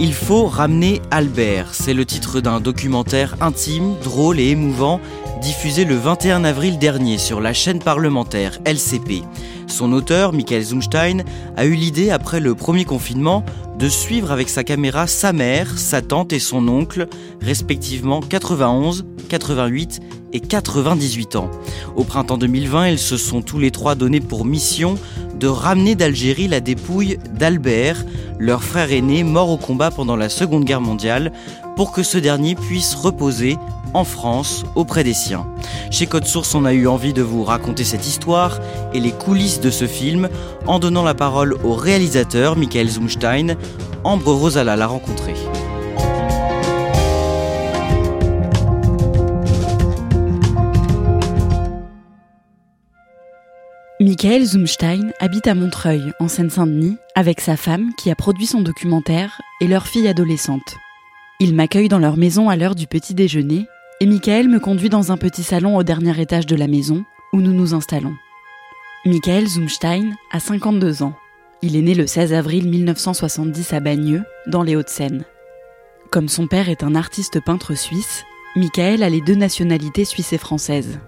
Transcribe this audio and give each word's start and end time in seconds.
Il 0.00 0.14
faut 0.14 0.46
ramener 0.46 1.02
Albert, 1.10 1.74
c'est 1.74 1.92
le 1.92 2.04
titre 2.04 2.40
d'un 2.40 2.60
documentaire 2.60 3.34
intime, 3.40 3.96
drôle 4.04 4.38
et 4.38 4.50
émouvant 4.50 5.00
diffusé 5.42 5.84
le 5.84 5.96
21 5.96 6.44
avril 6.44 6.78
dernier 6.78 7.18
sur 7.18 7.40
la 7.40 7.52
chaîne 7.52 7.80
parlementaire 7.80 8.60
LCP. 8.64 9.24
Son 9.66 9.92
auteur, 9.92 10.32
Michael 10.32 10.62
Zumstein, 10.62 11.24
a 11.56 11.66
eu 11.66 11.74
l'idée 11.74 12.10
après 12.10 12.38
le 12.38 12.54
premier 12.54 12.84
confinement 12.84 13.44
de 13.76 13.88
suivre 13.88 14.30
avec 14.30 14.48
sa 14.48 14.62
caméra 14.62 15.08
sa 15.08 15.32
mère, 15.32 15.78
sa 15.78 16.00
tante 16.00 16.32
et 16.32 16.38
son 16.38 16.68
oncle, 16.68 17.08
respectivement 17.40 18.20
91, 18.20 19.04
88 19.28 20.00
et 20.32 20.40
98 20.40 21.36
ans. 21.36 21.50
Au 21.96 22.04
printemps 22.04 22.38
2020, 22.38 22.88
ils 22.88 22.98
se 22.98 23.16
sont 23.16 23.42
tous 23.42 23.58
les 23.58 23.70
trois 23.70 23.94
donnés 23.94 24.20
pour 24.20 24.44
mission 24.44 24.96
de 25.38 25.46
ramener 25.46 25.94
d'Algérie 25.94 26.48
la 26.48 26.60
dépouille 26.60 27.18
d'Albert, 27.32 28.04
leur 28.38 28.62
frère 28.62 28.92
aîné 28.92 29.22
mort 29.22 29.50
au 29.50 29.56
combat 29.56 29.90
pendant 29.90 30.16
la 30.16 30.28
Seconde 30.28 30.64
Guerre 30.64 30.80
mondiale, 30.80 31.32
pour 31.76 31.92
que 31.92 32.02
ce 32.02 32.18
dernier 32.18 32.54
puisse 32.54 32.94
reposer 32.94 33.56
en 33.94 34.04
France 34.04 34.64
auprès 34.74 35.04
des 35.04 35.14
siens. 35.14 35.46
Chez 35.90 36.06
Code 36.06 36.26
Source, 36.26 36.54
on 36.54 36.64
a 36.64 36.72
eu 36.72 36.86
envie 36.86 37.12
de 37.12 37.22
vous 37.22 37.44
raconter 37.44 37.84
cette 37.84 38.06
histoire 38.06 38.58
et 38.92 39.00
les 39.00 39.12
coulisses 39.12 39.60
de 39.60 39.70
ce 39.70 39.86
film 39.86 40.28
en 40.66 40.78
donnant 40.78 41.04
la 41.04 41.14
parole 41.14 41.56
au 41.64 41.74
réalisateur 41.74 42.56
Michael 42.56 42.88
Zumstein. 42.88 43.56
Ambre 44.04 44.32
Rosala 44.32 44.76
l'a 44.76 44.86
rencontré. 44.86 45.34
Michael 54.00 54.44
Zumstein 54.44 55.10
habite 55.18 55.48
à 55.48 55.56
Montreuil, 55.56 56.12
en 56.20 56.28
Seine-Saint-Denis, 56.28 56.98
avec 57.16 57.40
sa 57.40 57.56
femme 57.56 57.90
qui 57.98 58.12
a 58.12 58.14
produit 58.14 58.46
son 58.46 58.60
documentaire 58.60 59.40
et 59.60 59.66
leur 59.66 59.88
fille 59.88 60.06
adolescente. 60.06 60.76
Ils 61.40 61.52
m'accueillent 61.52 61.88
dans 61.88 61.98
leur 61.98 62.16
maison 62.16 62.48
à 62.48 62.54
l'heure 62.54 62.76
du 62.76 62.86
petit 62.86 63.14
déjeuner 63.14 63.66
et 64.00 64.06
Michael 64.06 64.48
me 64.48 64.60
conduit 64.60 64.88
dans 64.88 65.10
un 65.10 65.16
petit 65.16 65.42
salon 65.42 65.76
au 65.76 65.82
dernier 65.82 66.20
étage 66.20 66.46
de 66.46 66.54
la 66.54 66.68
maison 66.68 67.04
où 67.32 67.40
nous 67.40 67.52
nous 67.52 67.74
installons. 67.74 68.14
Michael 69.04 69.48
Zumstein 69.48 70.14
a 70.30 70.38
52 70.38 71.02
ans. 71.02 71.16
Il 71.62 71.74
est 71.74 71.82
né 71.82 71.94
le 71.96 72.06
16 72.06 72.32
avril 72.34 72.68
1970 72.68 73.72
à 73.72 73.80
Bagneux, 73.80 74.22
dans 74.46 74.62
les 74.62 74.76
Hauts-de-Seine. 74.76 75.24
Comme 76.10 76.28
son 76.28 76.46
père 76.46 76.68
est 76.68 76.84
un 76.84 76.94
artiste 76.94 77.40
peintre 77.44 77.74
suisse, 77.74 78.22
Michael 78.54 79.02
a 79.02 79.10
les 79.10 79.22
deux 79.22 79.34
nationalités 79.34 80.04
suisse 80.04 80.32
et 80.32 80.38
française. 80.38 81.00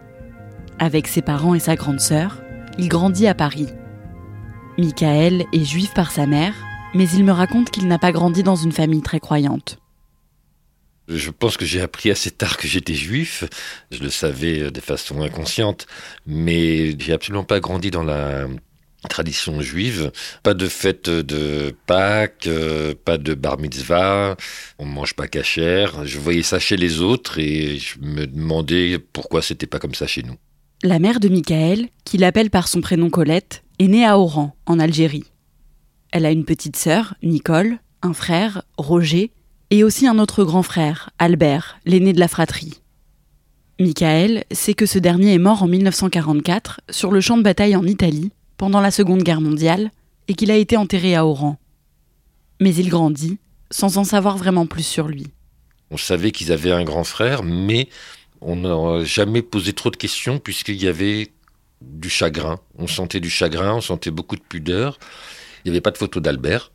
Avec 0.81 1.07
ses 1.07 1.23
parents 1.23 1.55
et 1.55 1.61
sa 1.61 1.77
grande 1.77 2.01
sœur, 2.01 2.43
il 2.81 2.89
grandit 2.89 3.27
à 3.27 3.35
Paris. 3.35 3.67
Michael 4.79 5.45
est 5.53 5.65
juif 5.65 5.93
par 5.93 6.11
sa 6.11 6.27
mère, 6.27 6.55
mais 6.95 7.07
il 7.11 7.25
me 7.25 7.33
raconte 7.33 7.71
qu'il 7.71 7.87
n'a 7.87 7.99
pas 7.99 8.11
grandi 8.11 8.43
dans 8.43 8.57
une 8.57 8.73
famille 8.73 9.03
très 9.03 9.21
croyante. 9.21 9.79
Je 11.07 11.31
pense 11.31 11.59
que 11.59 11.67
j'ai 11.67 11.83
appris 11.83 12.11
assez 12.11 12.31
tard 12.31 12.57
que 12.57 12.67
j'étais 12.67 12.95
juif. 12.95 13.45
Je 13.91 14.03
le 14.03 14.09
savais 14.09 14.71
de 14.71 14.81
façon 14.81 15.21
inconsciente, 15.21 15.87
mais 16.25 16.99
j'ai 16.99 17.13
absolument 17.13 17.45
pas 17.45 17.61
grandi 17.61 17.91
dans 17.91 18.03
la 18.03 18.47
tradition 19.11 19.61
juive. 19.61 20.11
Pas 20.43 20.55
de 20.55 20.67
fête 20.67 21.11
de 21.11 21.75
Pâques, 21.87 22.47
euh, 22.47 22.95
pas 23.05 23.19
de 23.19 23.35
bar 23.35 23.59
mitzvah, 23.59 24.37
on 24.79 24.87
mange 24.87 25.13
pas 25.15 25.29
cachère. 25.29 26.07
Je 26.07 26.19
voyais 26.19 26.43
ça 26.43 26.59
chez 26.59 26.79
les 26.79 27.03
autres 27.03 27.39
et 27.39 27.77
je 27.77 27.99
me 28.01 28.27
demandais 28.27 28.99
pourquoi 28.99 29.43
c'était 29.43 29.67
pas 29.67 29.79
comme 29.79 29.95
ça 29.95 30.07
chez 30.07 30.23
nous. 30.23 30.37
La 30.83 30.99
mère 30.99 31.21
de 31.21 31.29
Michael, 31.29 31.89
qu'il 32.05 32.25
appelle 32.25 32.49
par 32.49 32.67
son 32.67 32.81
prénom 32.81 33.11
Colette, 33.11 33.65
est 33.79 33.89
née 33.89 34.07
à 34.07 34.19
Oran, 34.19 34.57
en 34.65 34.79
Algérie. 34.79 35.27
Elle 36.11 36.25
a 36.25 36.31
une 36.31 36.47
petite 36.47 36.77
sœur, 36.77 37.15
Nicole, 37.23 37.79
un 38.01 38.15
frère, 38.15 38.63
Roger, 38.79 39.31
et 39.69 39.85
aussi 39.85 40.07
un 40.07 40.19
autre 40.19 40.43
grand 40.43 40.63
frère, 40.63 41.11
Albert, 41.19 41.79
l'aîné 41.85 42.15
de 42.15 42.19
la 42.19 42.29
fratrie. 42.29 42.81
Michael 43.79 44.45
sait 44.53 44.73
que 44.73 44.87
ce 44.87 44.99
dernier 44.99 45.35
est 45.35 45.39
mort 45.39 45.63
en 45.63 45.69
1944 45.69 46.81
sur 46.89 47.11
le 47.11 47.21
champ 47.21 47.37
de 47.37 47.43
bataille 47.43 47.77
en 47.77 47.85
Italie 47.85 48.33
pendant 48.57 48.81
la 48.81 48.91
Seconde 48.91 49.23
Guerre 49.23 49.43
mondiale 49.43 49.91
et 50.29 50.35
qu'il 50.35 50.51
a 50.51 50.57
été 50.57 50.79
enterré 50.79 51.15
à 51.15 51.27
Oran. 51.27 51.59
Mais 52.59 52.75
il 52.75 52.89
grandit 52.89 53.39
sans 53.71 53.99
en 53.99 54.05
savoir 54.05 54.39
vraiment 54.39 54.67
plus 54.67 54.87
sur 54.87 55.09
lui. 55.09 55.27
On 55.91 55.99
savait 55.99 56.31
qu'ils 56.31 56.53
avaient 56.53 56.73
un 56.73 56.85
grand 56.85 57.05
frère, 57.05 57.43
mais 57.43 57.89
on 58.41 58.57
n'a 58.57 59.05
jamais 59.05 59.43
posé 59.43 59.73
trop 59.73 59.91
de 59.91 59.97
questions 59.97 60.39
puisqu'il 60.39 60.83
y 60.83 60.89
avait 60.89 61.31
du 61.81 62.11
chagrin. 62.11 62.61
On 62.77 62.87
sentait 62.87 63.21
du 63.21 63.31
chagrin, 63.31 63.75
on 63.75 63.81
sentait 63.81 64.11
beaucoup 64.11 64.37
de 64.37 64.43
pudeur. 64.43 64.99
Il 65.65 65.71
n'y 65.71 65.77
avait 65.77 65.81
pas 65.81 65.91
de 65.91 65.99
photo 65.99 66.21
d'Albert. 66.21 66.73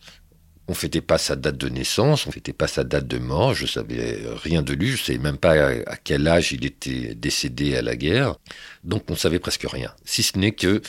On 0.68 0.74
fêtait 0.74 1.02
pas 1.02 1.20
sa 1.20 1.36
date 1.36 1.58
de 1.58 1.70
naissance, 1.70 2.26
on 2.26 2.32
fêtait 2.32 2.54
pas 2.54 2.66
sa 2.68 2.84
date 2.84 3.08
de 3.08 3.20
mort. 3.20 3.54
Je 3.54 3.68
savais 3.68 4.24
rien 4.44 4.64
de 4.64 4.74
lui, 4.74 4.92
je 4.92 5.04
savais 5.04 5.20
même 5.20 5.38
pas 5.38 5.54
à 5.54 5.96
quel 5.98 6.28
âge 6.28 6.54
il 6.54 6.66
était 6.66 7.14
décédé 7.14 7.76
à 7.76 7.84
la 7.84 7.96
guerre. 7.96 8.36
Donc 8.84 9.04
on 9.10 9.16
savait 9.16 9.40
presque 9.40 9.68
rien. 9.70 9.94
Si 10.06 10.24
ce 10.24 10.40
n'est 10.40 10.54
que 10.54 10.82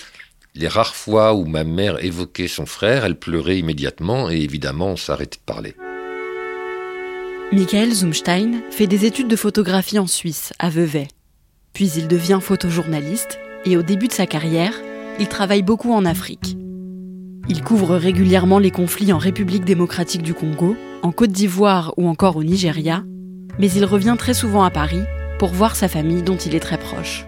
les 0.55 0.69
rares 0.69 0.97
fois 0.97 1.35
où 1.35 1.45
ma 1.45 1.65
mère 1.65 2.03
évoquait 2.03 2.49
son 2.49 2.65
frère, 2.65 3.05
elle 3.05 3.19
pleurait 3.19 3.59
immédiatement 3.59 4.31
et 4.31 4.37
évidemment 4.37 4.93
on 4.93 4.97
s'arrêtait 4.97 5.39
de 5.39 5.45
parler. 5.45 5.77
Michael 7.53 7.93
Zumstein 7.93 8.61
fait 8.71 8.89
des 8.89 9.05
études 9.05 9.29
de 9.29 9.37
photographie 9.37 10.01
en 10.01 10.09
Suisse, 10.09 10.53
à 10.59 10.69
Vevey. 10.69 11.07
Puis 11.73 11.93
il 11.97 12.09
devient 12.09 12.41
photojournaliste 12.43 13.39
et 13.65 13.77
au 13.77 13.83
début 13.83 14.09
de 14.09 14.13
sa 14.13 14.27
carrière, 14.27 14.75
il 15.21 15.29
travaille 15.29 15.63
beaucoup 15.63 15.93
en 15.93 16.05
Afrique. 16.05 16.57
Il 17.49 17.63
couvre 17.63 17.95
régulièrement 17.95 18.59
les 18.59 18.73
conflits 18.73 19.13
en 19.13 19.19
République 19.19 19.65
démocratique 19.65 20.23
du 20.23 20.35
Congo, 20.35 20.77
en 21.03 21.13
Côte 21.13 21.31
d'Ivoire 21.31 21.95
ou 21.97 22.09
encore 22.09 22.37
au 22.37 22.43
Nigeria, 22.43 23.05
mais 23.61 23.71
il 23.71 23.85
revient 23.85 24.17
très 24.19 24.35
souvent 24.35 24.65
à 24.65 24.71
Paris 24.71 25.03
pour 25.39 25.51
voir 25.51 25.77
sa 25.77 25.87
famille 25.87 26.23
dont 26.23 26.37
il 26.37 26.57
est 26.57 26.61
très 26.61 26.79
proche. 26.79 27.27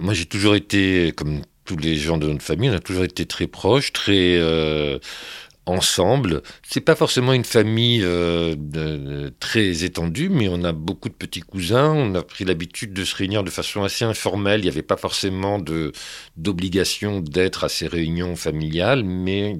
Moi 0.00 0.12
j'ai 0.12 0.26
toujours 0.26 0.56
été, 0.56 1.12
comme 1.16 1.42
tous 1.64 1.76
les 1.76 1.94
gens 1.94 2.18
de 2.18 2.26
notre 2.26 2.42
famille, 2.42 2.68
on 2.68 2.74
a 2.74 2.80
toujours 2.80 3.04
été 3.04 3.26
très 3.26 3.46
proches, 3.46 3.92
très 3.92 4.36
euh, 4.38 4.98
ensemble. 5.66 6.42
C'est 6.62 6.80
pas 6.80 6.96
forcément 6.96 7.32
une 7.32 7.44
famille 7.44 8.02
euh, 8.02 8.54
de- 8.58 9.32
très 9.40 9.84
étendue, 9.84 10.28
mais 10.28 10.48
on 10.48 10.64
a 10.64 10.72
beaucoup 10.72 11.08
de 11.08 11.14
petits 11.14 11.40
cousins. 11.40 11.92
On 11.92 12.14
a 12.14 12.22
pris 12.22 12.44
l'habitude 12.44 12.92
de 12.92 13.04
se 13.04 13.14
réunir 13.16 13.44
de 13.44 13.50
façon 13.50 13.82
assez 13.84 14.04
informelle. 14.04 14.60
Il 14.60 14.64
n'y 14.64 14.68
avait 14.68 14.82
pas 14.82 14.96
forcément 14.96 15.58
de 15.58 15.92
d'obligation 16.36 17.20
d'être 17.20 17.64
à 17.64 17.68
ces 17.68 17.86
réunions 17.86 18.36
familiales, 18.36 19.04
mais 19.04 19.56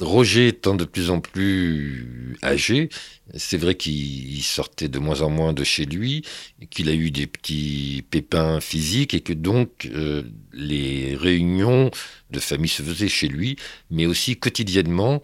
Roger 0.00 0.48
étant 0.48 0.74
de 0.74 0.84
plus 0.84 1.10
en 1.10 1.20
plus 1.20 2.36
âgé, 2.42 2.88
c'est 3.34 3.56
vrai 3.56 3.74
qu'il 3.74 4.32
il 4.32 4.42
sortait 4.42 4.88
de 4.88 4.98
moins 4.98 5.22
en 5.22 5.30
moins 5.30 5.52
de 5.52 5.64
chez 5.64 5.86
lui, 5.86 6.22
qu'il 6.70 6.88
a 6.88 6.94
eu 6.94 7.10
des 7.10 7.26
petits 7.26 8.04
pépins 8.08 8.60
physiques 8.60 9.14
et 9.14 9.20
que 9.20 9.32
donc 9.32 9.90
euh, 9.92 10.22
les 10.52 11.16
réunions 11.16 11.90
de 12.30 12.38
famille 12.38 12.68
se 12.68 12.82
faisaient 12.82 13.08
chez 13.08 13.28
lui, 13.28 13.56
mais 13.90 14.06
aussi 14.06 14.36
quotidiennement, 14.36 15.20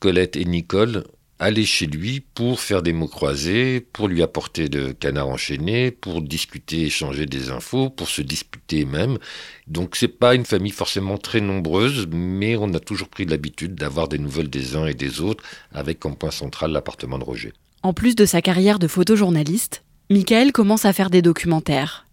Colette 0.00 0.36
et 0.36 0.44
Nicole 0.44 1.04
aller 1.40 1.64
chez 1.64 1.86
lui 1.86 2.20
pour 2.20 2.60
faire 2.60 2.82
des 2.82 2.92
mots 2.92 3.08
croisés, 3.08 3.80
pour 3.80 4.08
lui 4.08 4.22
apporter 4.22 4.68
de 4.68 4.92
canard 4.92 5.28
enchaîné, 5.28 5.90
pour 5.90 6.20
discuter, 6.20 6.82
échanger 6.82 7.24
des 7.24 7.50
infos, 7.50 7.88
pour 7.88 8.08
se 8.08 8.20
disputer 8.20 8.84
même. 8.84 9.18
Donc 9.66 9.96
c'est 9.96 10.06
pas 10.06 10.34
une 10.34 10.44
famille 10.44 10.70
forcément 10.70 11.16
très 11.16 11.40
nombreuse, 11.40 12.06
mais 12.12 12.56
on 12.56 12.72
a 12.74 12.78
toujours 12.78 13.08
pris 13.08 13.24
l'habitude 13.24 13.74
d'avoir 13.74 14.06
des 14.06 14.18
nouvelles 14.18 14.50
des 14.50 14.76
uns 14.76 14.86
et 14.86 14.94
des 14.94 15.22
autres, 15.22 15.42
avec 15.72 15.98
comme 15.98 16.14
point 16.14 16.30
central 16.30 16.72
l'appartement 16.72 17.18
de 17.18 17.24
Roger. 17.24 17.54
En 17.82 17.94
plus 17.94 18.14
de 18.14 18.26
sa 18.26 18.42
carrière 18.42 18.78
de 18.78 18.86
photojournaliste, 18.86 19.82
Michael 20.10 20.52
commence 20.52 20.84
à 20.84 20.92
faire 20.92 21.08
des 21.08 21.22
documentaires. 21.22 22.06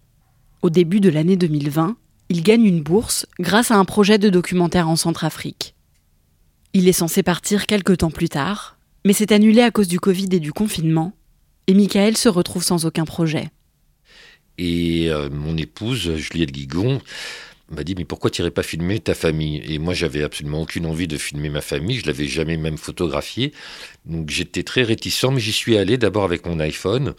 Au 0.61 0.69
début 0.69 1.01
de 1.01 1.09
l'année 1.09 1.35
2020, 1.35 1.97
il 2.29 2.43
gagne 2.43 2.63
une 2.63 2.81
bourse 2.81 3.25
grâce 3.39 3.71
à 3.71 3.75
un 3.75 3.85
projet 3.85 4.17
de 4.17 4.29
documentaire 4.29 4.87
en 4.87 4.95
Centrafrique. 4.95 5.75
Il 6.73 6.87
est 6.87 6.93
censé 6.93 7.23
partir 7.23 7.65
quelques 7.65 7.97
temps 7.97 8.11
plus 8.11 8.29
tard, 8.29 8.76
mais 9.05 9.13
c'est 9.13 9.31
annulé 9.31 9.61
à 9.61 9.71
cause 9.71 9.87
du 9.87 9.99
Covid 9.99 10.29
et 10.31 10.39
du 10.39 10.53
confinement, 10.53 11.13
et 11.67 11.73
Michael 11.73 12.17
se 12.17 12.29
retrouve 12.29 12.63
sans 12.63 12.85
aucun 12.85 13.05
projet. 13.05 13.49
Et 14.57 15.09
euh, 15.09 15.29
mon 15.29 15.55
épouse, 15.57 16.15
Juliette 16.15 16.51
Guigon, 16.51 17.01
m'a 17.69 17.83
dit 17.83 17.95
mais 17.95 18.05
pourquoi 18.05 18.29
tu 18.29 18.41
n'irais 18.41 18.51
pas 18.51 18.63
filmer 18.63 18.99
ta 18.99 19.13
famille? 19.13 19.61
Et 19.65 19.77
moi 19.77 19.93
j'avais 19.93 20.23
absolument 20.23 20.61
aucune 20.61 20.85
envie 20.85 21.07
de 21.07 21.17
filmer 21.17 21.49
ma 21.49 21.61
famille, 21.61 21.99
je 21.99 22.05
l'avais 22.05 22.27
jamais 22.27 22.57
même 22.57 22.77
photographié. 22.77 23.53
Donc 24.05 24.29
j'étais 24.29 24.63
très 24.63 24.83
réticent, 24.83 25.25
mais 25.31 25.39
j'y 25.39 25.51
suis 25.51 25.77
allé 25.77 25.97
d'abord 25.97 26.23
avec 26.23 26.45
mon 26.45 26.59
iPhone. 26.59 27.13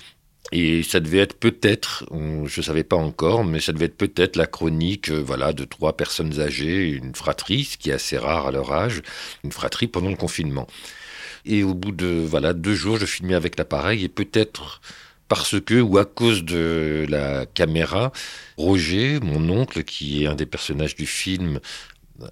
Et 0.50 0.82
ça 0.82 1.00
devait 1.00 1.18
être 1.18 1.38
peut-être, 1.38 2.06
je 2.10 2.60
ne 2.60 2.64
savais 2.64 2.84
pas 2.84 2.96
encore, 2.96 3.44
mais 3.44 3.60
ça 3.60 3.72
devait 3.72 3.84
être 3.84 3.98
peut-être 3.98 4.36
la 4.36 4.46
chronique 4.46 5.10
euh, 5.10 5.20
voilà, 5.20 5.52
de 5.52 5.64
trois 5.64 5.94
personnes 5.94 6.40
âgées, 6.40 6.88
une 6.88 7.14
fratrie, 7.14 7.64
ce 7.64 7.76
qui 7.76 7.90
est 7.90 7.92
assez 7.92 8.16
rare 8.16 8.46
à 8.46 8.50
leur 8.50 8.72
âge, 8.72 9.02
une 9.44 9.52
fratrie 9.52 9.88
pendant 9.88 10.08
le 10.08 10.16
confinement. 10.16 10.66
Et 11.44 11.62
au 11.62 11.74
bout 11.74 11.92
de 11.92 12.06
voilà 12.06 12.52
deux 12.52 12.74
jours, 12.74 12.98
je 12.98 13.06
filmais 13.06 13.34
avec 13.34 13.58
l'appareil 13.58 14.04
et 14.04 14.08
peut-être 14.08 14.80
parce 15.28 15.60
que 15.60 15.80
ou 15.80 15.98
à 15.98 16.04
cause 16.04 16.44
de 16.44 17.06
la 17.08 17.46
caméra, 17.46 18.12
Roger, 18.56 19.20
mon 19.20 19.50
oncle, 19.50 19.84
qui 19.84 20.24
est 20.24 20.26
un 20.26 20.34
des 20.34 20.46
personnages 20.46 20.96
du 20.96 21.06
film, 21.06 21.60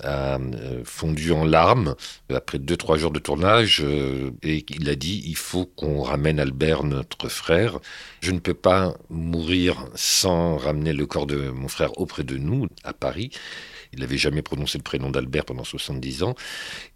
a 0.02 0.38
euh, 0.38 0.82
fondu 0.84 1.32
en 1.32 1.44
larmes 1.44 1.94
après 2.34 2.58
deux 2.58 2.76
trois 2.76 2.96
jours 2.96 3.12
de 3.12 3.18
tournage 3.18 3.80
euh, 3.84 4.32
et 4.42 4.64
il 4.68 4.88
a 4.88 4.96
dit 4.96 5.22
il 5.26 5.36
faut 5.36 5.66
qu'on 5.66 6.02
ramène 6.02 6.40
Albert 6.40 6.82
notre 6.82 7.28
frère. 7.28 7.78
Je 8.20 8.32
ne 8.32 8.38
peux 8.38 8.54
pas 8.54 8.94
mourir 9.10 9.86
sans 9.94 10.56
ramener 10.56 10.92
le 10.92 11.06
corps 11.06 11.26
de 11.26 11.50
mon 11.50 11.68
frère 11.68 11.98
auprès 12.00 12.24
de 12.24 12.36
nous 12.36 12.66
à 12.82 12.92
Paris. 12.92 13.30
Il 13.92 14.00
n'avait 14.00 14.18
jamais 14.18 14.42
prononcé 14.42 14.78
le 14.78 14.82
prénom 14.82 15.10
d'Albert 15.10 15.44
pendant 15.44 15.64
70 15.64 16.24
ans. 16.24 16.34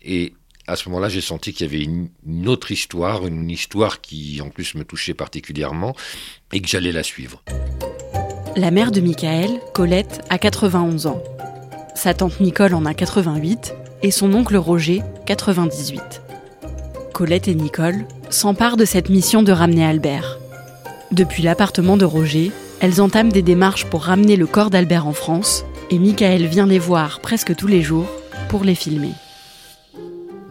Et 0.02 0.34
à 0.70 0.76
ce 0.76 0.88
moment-là, 0.88 1.08
j'ai 1.08 1.20
senti 1.20 1.52
qu'il 1.52 1.67
y 1.67 1.75
avait 1.75 1.84
une, 1.84 2.49
autre 2.49 2.70
histoire, 2.70 3.26
une 3.26 3.50
histoire 3.50 4.00
qui 4.00 4.40
en 4.40 4.50
plus 4.50 4.76
me 4.76 4.84
touchait 4.84 5.14
particulièrement 5.14 5.96
et 6.52 6.61
que 6.61 6.69
j'allais 6.69 6.93
la 6.93 7.02
suivre. 7.02 7.43
La 8.56 8.70
mère 8.70 8.93
de 8.93 9.00
Michael, 9.00 9.50
Colette, 9.75 10.20
a 10.31 10.38
91 10.38 11.06
ans. 11.06 11.22
Sa 11.96 12.14
tante 12.14 12.38
Nicole 12.40 12.75
en 12.75 12.84
a 12.84 12.94
88 12.94 13.75
et 14.02 14.12
son 14.12 14.32
oncle 14.32 14.56
Roger, 14.56 15.02
98. 15.26 16.22
Colette 17.12 17.49
et 17.49 17.55
Nicole 17.55 18.06
s'emparent 18.31 18.76
de 18.76 18.84
cette 18.84 19.08
mission 19.08 19.43
de 19.43 19.52
ramener 19.52 19.84
Albert. 19.84 20.38
Depuis 21.11 21.43
l'appartement 21.43 21.96
de 21.96 22.05
Roger, 22.05 22.52
elles 22.81 23.00
entament 23.00 23.32
des 23.32 23.43
démarches 23.43 23.87
pour 23.87 24.05
ramener 24.05 24.37
le 24.37 24.46
corps 24.46 24.70
d'Albert 24.70 25.08
en 25.08 25.12
France 25.14 25.64
et 25.90 25.99
Michael 25.99 26.46
vient 26.46 26.66
les 26.66 26.78
voir 26.78 27.19
presque 27.20 27.56
tous 27.56 27.66
les 27.66 27.82
jours 27.82 28.08
pour 28.49 28.62
les 28.62 28.76
filmer. 28.76 29.12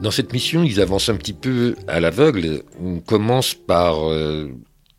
Dans 0.01 0.11
cette 0.11 0.31
mission, 0.31 0.63
ils 0.63 0.79
avancent 0.79 1.09
un 1.09 1.17
petit 1.17 1.33
peu 1.33 1.75
à 1.89 1.99
l'aveugle. 1.99 2.63
On 2.79 2.99
commence 2.99 3.53
par 3.53 4.09
euh, 4.09 4.49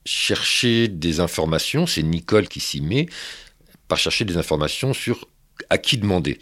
chercher 0.04 0.88
des 0.88 1.20
informations, 1.20 1.86
c'est 1.86 2.02
Nicole 2.02 2.48
qui 2.48 2.60
s'y 2.60 2.82
met, 2.82 3.06
par 3.88 3.96
chercher 3.96 4.26
des 4.26 4.36
informations 4.36 4.92
sur 4.92 5.26
à 5.70 5.78
qui 5.78 5.96
demander. 5.96 6.38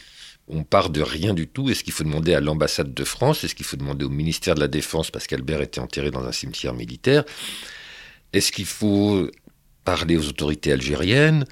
On 0.49 0.65
part 0.65 0.91
de 0.91 1.03
rien 1.03 1.35
du 1.35 1.47
tout. 1.47 1.71
Est-ce 1.71 1.85
qu'il 1.85 1.93
faut 1.93 2.03
demander 2.03 2.35
à 2.35 2.41
l'ambassade 2.41 2.93
de 2.95 3.05
France? 3.05 3.45
Est-ce 3.45 3.55
qu'il 3.55 3.67
faut 3.67 3.77
demander 3.77 4.05
au 4.05 4.09
ministère 4.09 4.57
de 4.57 4.61
la 4.61 4.69
Défense 4.69 5.13
parce 5.13 5.29
qu'Albert 5.29 5.61
était 5.61 5.81
enterré 5.81 6.11
dans 6.11 6.25
un 6.25 6.33
cimetière 6.33 6.75
militaire? 6.75 7.25
Est-ce 8.33 8.51
qu'il 8.51 8.67
faut 8.67 9.31
parler 9.85 10.17
aux 10.17 10.27
autorités 10.29 10.73
algériennes? 10.73 11.45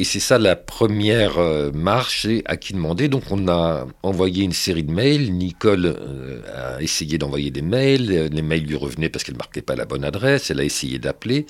Et 0.00 0.04
c'est 0.04 0.18
ça 0.18 0.38
la 0.38 0.56
première 0.56 1.36
euh, 1.36 1.70
marche, 1.74 2.22
c'est 2.22 2.42
à 2.46 2.56
qui 2.56 2.72
demander. 2.72 3.08
Donc 3.08 3.24
on 3.30 3.48
a 3.48 3.86
envoyé 4.02 4.44
une 4.44 4.54
série 4.54 4.82
de 4.82 4.90
mails. 4.90 5.30
Nicole 5.30 5.84
euh, 5.84 6.40
a 6.78 6.80
essayé 6.80 7.18
d'envoyer 7.18 7.50
des 7.50 7.60
mails. 7.60 8.30
Les 8.32 8.40
mails 8.40 8.64
lui 8.64 8.76
revenaient 8.76 9.10
parce 9.10 9.24
qu'elle 9.24 9.34
ne 9.34 9.40
marquait 9.40 9.60
pas 9.60 9.76
la 9.76 9.84
bonne 9.84 10.02
adresse. 10.02 10.50
Elle 10.50 10.60
a 10.60 10.64
essayé 10.64 10.98
d'appeler. 10.98 11.44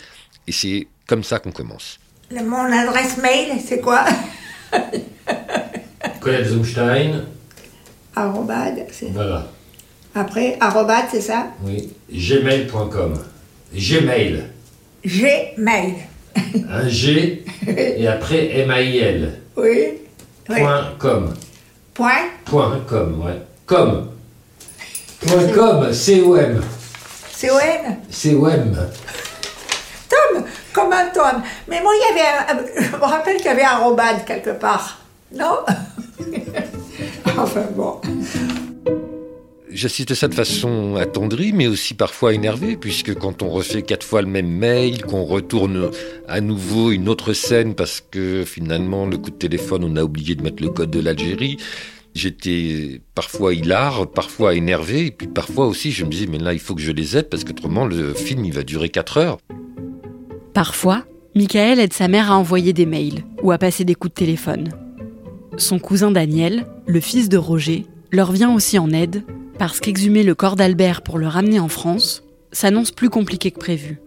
Et 0.49 0.52
c'est 0.52 0.88
comme 1.06 1.23
ça 1.23 1.38
qu'on 1.38 1.52
commence. 1.52 2.00
Mon 2.32 2.64
adresse 2.73 3.19
mail, 3.19 3.61
c'est 3.64 3.81
quoi? 3.81 4.05
Colette 6.20 6.49
Zumstein. 6.49 7.26
Arrobade, 8.17 8.85
c'est... 8.91 9.12
Voilà. 9.12 9.47
Après, 10.12 10.56
arrobade, 10.58 11.05
c'est 11.12 11.20
ça? 11.20 11.52
Oui. 11.62 11.88
Gmail.com. 12.12 13.14
Gmail. 13.73 14.44
Gmail. 15.06 15.94
Un 16.68 16.88
G 16.88 17.44
et 17.66 18.06
après 18.06 18.58
M-A-I-L. 18.60 19.40
Oui. 19.56 19.98
Point 20.46 20.94
com. 20.98 21.34
Point 21.94 22.30
Point 22.44 22.80
com, 22.88 23.22
ouais. 23.24 23.40
Com. 23.66 24.08
Point 25.26 25.52
com, 25.54 25.92
C-O-M. 25.92 26.60
C-O-M 27.32 27.96
C-O-M. 28.10 28.76
Tom, 30.08 30.44
comme 30.72 30.92
un 30.92 31.06
Tom. 31.06 31.42
Mais 31.68 31.80
moi, 31.80 31.92
il 31.94 32.16
y 32.16 32.20
avait 32.20 32.82
je 32.82 32.96
me 32.96 33.02
rappelle 33.04 33.36
qu'il 33.36 33.46
y 33.46 33.48
avait 33.48 33.62
un 33.64 33.78
robade 33.78 34.24
quelque 34.24 34.50
part. 34.50 35.00
Non? 35.32 35.58
Enfin 37.38 37.64
bon. 37.74 38.00
J'assiste 39.72 40.14
ça 40.14 40.26
de 40.26 40.34
façon 40.34 40.96
attendrie, 40.96 41.52
mais 41.52 41.69
aussi 41.69 41.94
parfois 41.94 42.34
énervée, 42.34 42.76
puisque 42.76 43.14
quand 43.14 43.43
on 43.43 43.49
refait 43.49 43.82
quatre 43.82 44.05
fois 44.05 44.20
le 44.20 44.26
même 44.26 44.49
mail, 44.49 45.02
qu'on 45.02 45.25
retourne 45.25 45.90
à 46.26 46.40
nouveau 46.40 46.90
une 46.90 47.08
autre 47.08 47.32
scène 47.34 47.75
parce 47.75 48.02
que 48.11 48.44
finalement 48.44 49.06
le 49.06 49.17
coup 49.17 49.31
de 49.31 49.37
téléphone, 49.37 49.84
on 49.84 49.94
a 49.96 50.02
oublié 50.02 50.34
de 50.34 50.43
mettre 50.43 50.61
le 50.61 50.70
code 50.70 50.90
de 50.90 50.99
l'Algérie, 50.99 51.56
j'étais 52.17 53.00
parfois 53.14 53.55
hilar, 53.55 54.11
parfois 54.11 54.55
énervé, 54.55 55.06
et 55.06 55.11
puis 55.12 55.28
parfois 55.28 55.69
aussi 55.69 55.93
je 55.93 56.05
me 56.05 56.11
disais, 56.11 56.26
mais 56.26 56.38
là 56.38 56.52
il 56.52 56.58
faut 56.58 56.75
que 56.75 56.82
je 56.82 56.90
les 56.90 57.16
aide 57.16 57.28
parce 57.28 57.44
qu'autrement 57.44 57.87
le 57.87 58.12
film 58.12 58.44
il 58.44 58.52
va 58.52 58.64
durer 58.64 58.88
quatre 58.88 59.18
heures. 59.18 59.38
Parfois, 60.52 61.04
Michael 61.37 61.78
aide 61.78 61.92
sa 61.92 62.09
mère 62.09 62.33
à 62.33 62.37
envoyer 62.37 62.73
des 62.73 62.87
mails 62.87 63.25
ou 63.44 63.52
à 63.52 63.59
passer 63.59 63.85
des 63.85 63.94
coups 63.94 64.14
de 64.14 64.18
téléphone. 64.18 64.71
Son 65.59 65.78
cousin 65.78 66.11
Daniel, 66.11 66.66
le 66.88 66.99
fils 66.99 67.28
de 67.28 67.37
Roger, 67.38 67.87
leur 68.11 68.33
vient 68.33 68.52
aussi 68.52 68.76
en 68.76 68.90
aide 68.90 69.23
parce 69.61 69.79
qu'exhumer 69.79 70.23
le 70.23 70.35
corps 70.35 70.57
d'Albert 70.57 71.02
pour 71.02 71.19
le 71.19 71.29
ramener 71.29 71.61
en 71.61 71.69
France 71.69 72.23
s'annonce 72.50 72.93
plus 72.93 73.11
compliqué 73.11 73.50
que 73.50 73.59
prévu. 73.59 74.00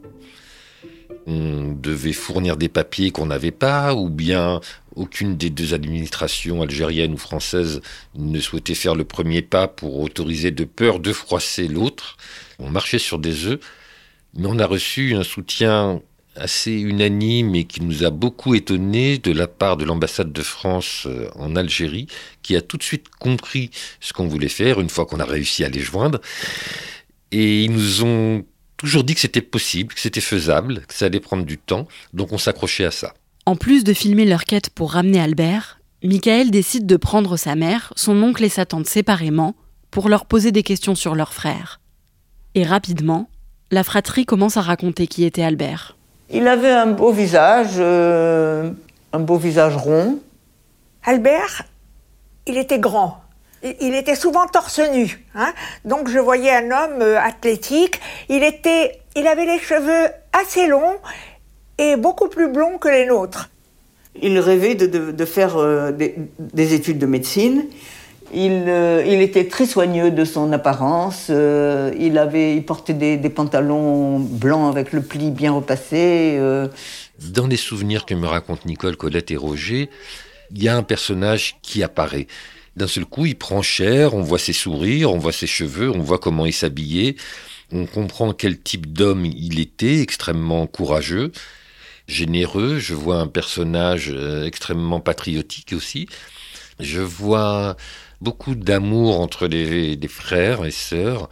On 1.27 1.73
devait 1.79 2.11
fournir 2.11 2.57
des 2.57 2.69
papiers 2.69 3.11
qu'on 3.11 3.27
n'avait 3.27 3.51
pas, 3.51 3.93
ou 3.93 4.09
bien 4.09 4.61
aucune 4.95 5.37
des 5.37 5.51
deux 5.51 5.75
administrations, 5.75 6.63
algériennes 6.63 7.13
ou 7.13 7.17
françaises, 7.17 7.81
ne 8.15 8.39
souhaitait 8.39 8.73
faire 8.73 8.95
le 8.95 9.03
premier 9.03 9.43
pas 9.43 9.67
pour 9.67 9.99
autoriser 9.99 10.49
de 10.49 10.63
peur 10.63 10.99
de 10.99 11.13
froisser 11.13 11.67
l'autre. 11.67 12.17
On 12.57 12.71
marchait 12.71 12.97
sur 12.97 13.19
des 13.19 13.45
œufs, 13.45 13.59
mais 14.33 14.47
on 14.47 14.57
a 14.57 14.65
reçu 14.65 15.13
un 15.13 15.23
soutien 15.23 16.01
assez 16.35 16.71
unanime 16.71 17.55
et 17.55 17.65
qui 17.65 17.81
nous 17.81 18.03
a 18.03 18.09
beaucoup 18.09 18.55
étonné 18.55 19.17
de 19.17 19.31
la 19.31 19.47
part 19.47 19.77
de 19.77 19.85
l'ambassade 19.85 20.31
de 20.31 20.41
France 20.41 21.03
euh, 21.05 21.29
en 21.35 21.55
Algérie, 21.55 22.07
qui 22.41 22.55
a 22.55 22.61
tout 22.61 22.77
de 22.77 22.83
suite 22.83 23.09
compris 23.19 23.69
ce 23.99 24.13
qu'on 24.13 24.27
voulait 24.27 24.49
faire 24.49 24.79
une 24.79 24.89
fois 24.89 25.05
qu'on 25.05 25.19
a 25.19 25.25
réussi 25.25 25.63
à 25.63 25.69
les 25.69 25.79
joindre. 25.79 26.19
Et 27.31 27.63
ils 27.63 27.71
nous 27.71 28.03
ont 28.03 28.45
toujours 28.77 29.03
dit 29.03 29.13
que 29.13 29.21
c'était 29.21 29.41
possible, 29.41 29.93
que 29.93 29.99
c'était 29.99 30.21
faisable, 30.21 30.81
que 30.87 30.93
ça 30.93 31.05
allait 31.05 31.19
prendre 31.19 31.45
du 31.45 31.57
temps, 31.57 31.87
donc 32.13 32.31
on 32.31 32.37
s'accrochait 32.37 32.85
à 32.85 32.91
ça. 32.91 33.13
En 33.45 33.55
plus 33.55 33.83
de 33.83 33.93
filmer 33.93 34.25
leur 34.25 34.45
quête 34.45 34.69
pour 34.69 34.93
ramener 34.93 35.19
Albert, 35.19 35.79
Michael 36.03 36.51
décide 36.51 36.85
de 36.85 36.97
prendre 36.97 37.37
sa 37.37 37.55
mère, 37.55 37.93
son 37.95 38.21
oncle 38.21 38.43
et 38.43 38.49
sa 38.49 38.65
tante 38.65 38.87
séparément 38.87 39.55
pour 39.89 40.09
leur 40.09 40.25
poser 40.25 40.51
des 40.51 40.63
questions 40.63 40.95
sur 40.95 41.15
leur 41.15 41.33
frère. 41.33 41.79
Et 42.55 42.63
rapidement, 42.63 43.29
la 43.71 43.83
fratrie 43.83 44.25
commence 44.25 44.57
à 44.57 44.61
raconter 44.61 45.07
qui 45.07 45.23
était 45.23 45.43
Albert. 45.43 45.97
Il 46.29 46.47
avait 46.47 46.71
un 46.71 46.87
beau 46.87 47.11
visage, 47.11 47.75
euh, 47.77 48.71
un 49.11 49.19
beau 49.19 49.37
visage 49.37 49.75
rond. 49.75 50.19
Albert, 51.03 51.63
il 52.47 52.57
était 52.57 52.79
grand. 52.79 53.21
Il 53.79 53.95
était 53.95 54.15
souvent 54.15 54.45
torse 54.47 54.79
nu. 54.79 55.25
Hein. 55.35 55.53
Donc 55.85 56.09
je 56.09 56.19
voyais 56.19 56.51
un 56.51 56.71
homme 56.71 57.01
euh, 57.01 57.19
athlétique. 57.19 58.01
Il, 58.29 58.43
était, 58.43 58.99
il 59.15 59.25
avait 59.27 59.45
les 59.45 59.59
cheveux 59.59 60.09
assez 60.33 60.67
longs 60.67 60.97
et 61.77 61.95
beaucoup 61.95 62.27
plus 62.27 62.49
blonds 62.49 62.77
que 62.77 62.89
les 62.89 63.05
nôtres. 63.05 63.49
Il 64.21 64.37
rêvait 64.39 64.75
de, 64.75 65.25
faire 65.25 65.57
euh, 65.57 65.91
des, 65.91 66.73
études 66.73 66.99
de 66.99 67.05
médecine. 67.05 67.65
Il, 68.35 68.65
euh, 68.67 69.03
il, 69.05 69.21
était 69.21 69.47
très 69.47 69.67
soigneux 69.67 70.09
de 70.09 70.25
son 70.25 70.51
apparence. 70.53 71.27
Euh, 71.29 71.93
il, 71.99 72.17
avait, 72.17 72.55
il 72.55 72.65
portait 72.65 72.93
des, 72.93 73.17
des, 73.17 73.29
pantalons 73.29 74.19
blancs 74.19 74.71
avec 74.71 74.91
le 74.91 75.01
pli 75.01 75.29
bien 75.29 75.51
repassé. 75.51 76.35
Euh. 76.39 76.67
Dans 77.29 77.45
les 77.45 77.57
souvenirs 77.57 78.05
que 78.05 78.15
me 78.15 78.25
racontent 78.25 78.63
Nicole, 78.65 78.97
Colette 78.97 79.29
et 79.29 79.37
Roger, 79.37 79.89
il 80.51 80.63
y 80.63 80.67
a 80.67 80.75
un 80.75 80.83
personnage 80.83 81.57
qui 81.61 81.83
apparaît. 81.83 82.27
D'un 82.75 82.87
seul 82.87 83.05
coup, 83.05 83.27
il 83.27 83.35
prend 83.35 83.61
chair, 83.61 84.15
on 84.15 84.23
voit 84.23 84.39
ses 84.39 84.53
sourires, 84.53 85.11
on 85.11 85.19
voit 85.19 85.31
ses 85.31 85.45
cheveux, 85.45 85.91
on 85.91 85.99
voit 85.99 86.17
comment 86.17 86.47
il 86.47 86.53
s'habillait, 86.53 87.15
on 87.71 87.85
comprend 87.85 88.33
quel 88.33 88.59
type 88.59 88.91
d'homme 88.91 89.25
il 89.25 89.59
était, 89.59 90.01
extrêmement 90.01 90.65
courageux, 90.65 91.31
généreux. 92.07 92.79
Je 92.79 92.95
vois 92.95 93.17
un 93.17 93.27
personnage 93.27 94.11
extrêmement 94.43 95.01
patriotique 95.01 95.73
aussi. 95.73 96.07
Je 96.79 97.01
vois 97.01 97.77
beaucoup 98.23 98.55
d'amour 98.55 99.19
entre 99.19 99.47
les, 99.47 99.99
frères 100.07 100.65
et 100.65 100.71
sœurs. 100.71 101.29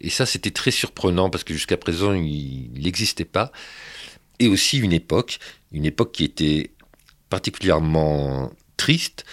Et 0.00 0.10
ça, 0.10 0.26
c'était 0.26 0.50
très 0.50 0.70
surprenant 0.70 1.30
parce 1.30 1.44
que 1.44 1.52
jusqu'à 1.52 1.76
présent, 1.76 2.14
il 2.14 2.70
n'existait 2.82 3.26
pas. 3.26 3.52
Et 4.38 4.48
aussi 4.48 4.78
une 4.78 4.92
époque, 4.92 5.38
une 5.70 5.84
époque 5.84 6.12
qui 6.12 6.24
était 6.24 6.70
particulièrement 7.28 8.50
triste, 8.78 9.24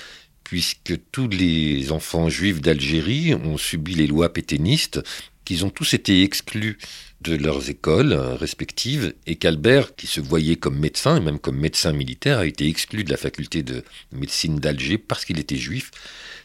puisque 0.43 0.99
tous 1.11 1.29
les 1.29 1.91
enfants 1.91 2.29
juifs 2.29 2.61
d'Algérie 2.61 3.33
ont 3.33 3.57
subi 3.57 3.95
les 3.95 4.07
lois 4.07 4.31
pétainistes, 4.31 5.01
qu'ils 5.47 5.63
ont 5.63 5.69
tous 5.69 5.93
été 5.93 6.23
exclus 6.23 6.77
de 7.21 7.37
leurs 7.37 7.69
écoles 7.69 8.11
respectives 8.13 9.13
et 9.25 9.37
qu'Albert, 9.37 9.95
qui 9.95 10.05
se 10.05 10.19
voyait 10.19 10.57
comme 10.57 10.77
médecin 10.77 11.15
et 11.15 11.19
même 11.21 11.39
comme 11.39 11.57
médecin 11.57 11.93
militaire, 11.93 12.39
a 12.39 12.45
été 12.45 12.67
exclu 12.67 13.05
de 13.05 13.11
la 13.11 13.15
faculté 13.15 13.63
de 13.63 13.85
médecine 14.11 14.57
d'Alger 14.57 14.97
parce 14.97 15.23
qu'il 15.23 15.39
était 15.39 15.55
juif. 15.55 15.91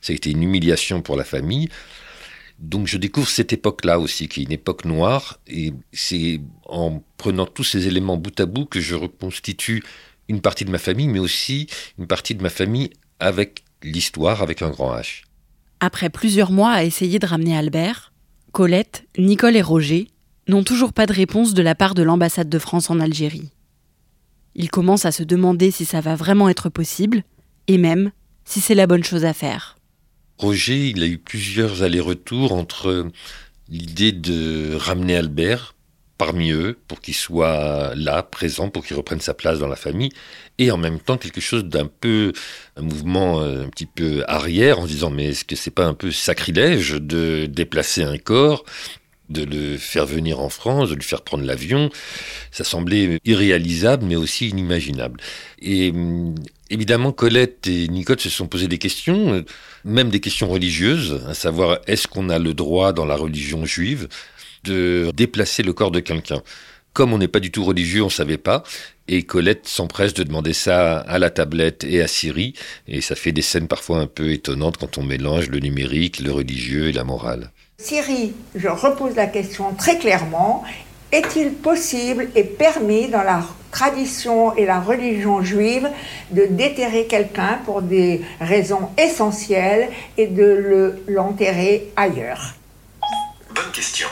Ça 0.02 0.12
a 0.12 0.16
été 0.16 0.30
une 0.30 0.44
humiliation 0.44 1.02
pour 1.02 1.16
la 1.16 1.24
famille. 1.24 1.68
Donc 2.60 2.86
je 2.86 2.96
découvre 2.96 3.28
cette 3.28 3.52
époque-là 3.52 3.98
aussi, 3.98 4.28
qui 4.28 4.42
est 4.42 4.44
une 4.44 4.52
époque 4.52 4.84
noire, 4.84 5.40
et 5.48 5.72
c'est 5.92 6.40
en 6.66 7.02
prenant 7.16 7.46
tous 7.46 7.64
ces 7.64 7.88
éléments 7.88 8.16
bout 8.16 8.38
à 8.38 8.46
bout 8.46 8.66
que 8.66 8.80
je 8.80 8.94
reconstitue 8.94 9.82
une 10.28 10.40
partie 10.40 10.64
de 10.64 10.70
ma 10.70 10.78
famille, 10.78 11.08
mais 11.08 11.18
aussi 11.18 11.66
une 11.98 12.06
partie 12.06 12.36
de 12.36 12.42
ma 12.42 12.50
famille 12.50 12.90
avec 13.18 13.64
l'histoire, 13.82 14.42
avec 14.42 14.62
un 14.62 14.70
grand 14.70 14.94
H. 14.94 15.22
Après 15.80 16.08
plusieurs 16.08 16.52
mois 16.52 16.70
à 16.70 16.84
essayer 16.84 17.18
de 17.18 17.26
ramener 17.26 17.56
Albert, 17.56 18.11
Colette, 18.52 19.06
Nicole 19.16 19.56
et 19.56 19.62
Roger 19.62 20.08
n'ont 20.46 20.62
toujours 20.62 20.92
pas 20.92 21.06
de 21.06 21.14
réponse 21.14 21.54
de 21.54 21.62
la 21.62 21.74
part 21.74 21.94
de 21.94 22.02
l'ambassade 22.02 22.50
de 22.50 22.58
France 22.58 22.90
en 22.90 23.00
Algérie. 23.00 23.50
Ils 24.54 24.70
commencent 24.70 25.06
à 25.06 25.12
se 25.12 25.22
demander 25.22 25.70
si 25.70 25.86
ça 25.86 26.02
va 26.02 26.16
vraiment 26.16 26.50
être 26.50 26.68
possible, 26.68 27.24
et 27.66 27.78
même 27.78 28.12
si 28.44 28.60
c'est 28.60 28.74
la 28.74 28.86
bonne 28.86 29.04
chose 29.04 29.24
à 29.24 29.32
faire. 29.32 29.78
Roger, 30.36 30.90
il 30.90 31.02
a 31.02 31.06
eu 31.06 31.16
plusieurs 31.16 31.82
allers-retours 31.82 32.52
entre 32.52 33.08
l'idée 33.70 34.12
de 34.12 34.74
ramener 34.74 35.16
Albert 35.16 35.74
parmi 36.18 36.52
eux 36.52 36.78
pour 36.88 37.00
qu'il 37.00 37.14
soit 37.14 37.94
là, 37.94 38.22
présent, 38.22 38.68
pour 38.68 38.84
qu'il 38.84 38.96
reprenne 38.96 39.20
sa 39.20 39.34
place 39.34 39.58
dans 39.58 39.68
la 39.68 39.76
famille, 39.76 40.10
et 40.58 40.70
en 40.70 40.76
même 40.76 41.00
temps 41.00 41.16
quelque 41.16 41.40
chose 41.40 41.64
d'un 41.64 41.86
peu, 41.86 42.32
un 42.76 42.82
mouvement 42.82 43.40
euh, 43.40 43.64
un 43.64 43.68
petit 43.68 43.86
peu 43.86 44.24
arrière 44.28 44.78
en 44.78 44.86
disant 44.86 45.10
mais 45.10 45.30
est-ce 45.30 45.44
que 45.44 45.56
c'est 45.56 45.70
pas 45.70 45.86
un 45.86 45.94
peu 45.94 46.10
sacrilège 46.10 46.92
de 46.92 47.46
déplacer 47.46 48.02
un 48.02 48.18
corps 48.18 48.64
de 49.30 49.44
le 49.44 49.78
faire 49.78 50.04
venir 50.04 50.40
en 50.40 50.50
France, 50.50 50.90
de 50.90 50.94
lui 50.94 51.02
faire 51.02 51.22
prendre 51.22 51.44
l'avion? 51.44 51.90
Ça 52.50 52.64
semblait 52.64 53.18
irréalisable, 53.24 54.04
mais 54.04 54.16
aussi 54.16 54.48
inimaginable. 54.48 55.20
Et 55.60 55.90
hum, 55.90 56.34
évidemment, 56.70 57.12
Colette 57.12 57.66
et 57.66 57.88
Nicole 57.88 58.20
se 58.20 58.30
sont 58.30 58.46
posé 58.46 58.68
des 58.68 58.78
questions, 58.78 59.44
même 59.84 60.10
des 60.10 60.20
questions 60.20 60.48
religieuses, 60.48 61.22
à 61.28 61.34
savoir 61.34 61.80
est-ce 61.86 62.06
qu'on 62.08 62.28
a 62.28 62.38
le 62.38 62.54
droit 62.54 62.92
dans 62.92 63.06
la 63.06 63.16
religion 63.16 63.64
juive 63.64 64.08
de 64.64 65.10
déplacer 65.14 65.62
le 65.62 65.72
corps 65.72 65.90
de 65.90 66.00
quelqu'un 66.00 66.42
comme 66.92 67.12
on 67.12 67.18
n'est 67.18 67.28
pas 67.28 67.40
du 67.40 67.50
tout 67.50 67.64
religieux, 67.64 68.02
on 68.02 68.06
ne 68.06 68.10
savait 68.10 68.38
pas. 68.38 68.62
Et 69.08 69.22
Colette 69.24 69.66
s'empresse 69.66 70.14
de 70.14 70.22
demander 70.22 70.52
ça 70.52 70.98
à 70.98 71.18
la 71.18 71.30
tablette 71.30 71.84
et 71.84 72.02
à 72.02 72.08
Siri. 72.08 72.54
Et 72.86 73.00
ça 73.00 73.14
fait 73.14 73.32
des 73.32 73.42
scènes 73.42 73.68
parfois 73.68 73.98
un 73.98 74.06
peu 74.06 74.30
étonnantes 74.30 74.76
quand 74.76 74.98
on 74.98 75.02
mélange 75.02 75.48
le 75.48 75.58
numérique, 75.58 76.20
le 76.20 76.32
religieux 76.32 76.88
et 76.88 76.92
la 76.92 77.04
morale. 77.04 77.50
Siri, 77.78 78.32
je 78.54 78.68
repose 78.68 79.16
la 79.16 79.26
question 79.26 79.74
très 79.74 79.98
clairement. 79.98 80.64
Est-il 81.10 81.52
possible 81.52 82.28
et 82.34 82.44
permis 82.44 83.08
dans 83.08 83.22
la 83.22 83.42
tradition 83.70 84.54
et 84.56 84.64
la 84.64 84.80
religion 84.80 85.42
juive 85.42 85.88
de 86.30 86.46
déterrer 86.46 87.06
quelqu'un 87.06 87.58
pour 87.64 87.82
des 87.82 88.22
raisons 88.40 88.90
essentielles 88.96 89.88
et 90.16 90.26
de 90.26 91.02
l'enterrer 91.08 91.90
ailleurs? 91.96 92.54
Bonne 93.54 93.72
question. 93.72 94.08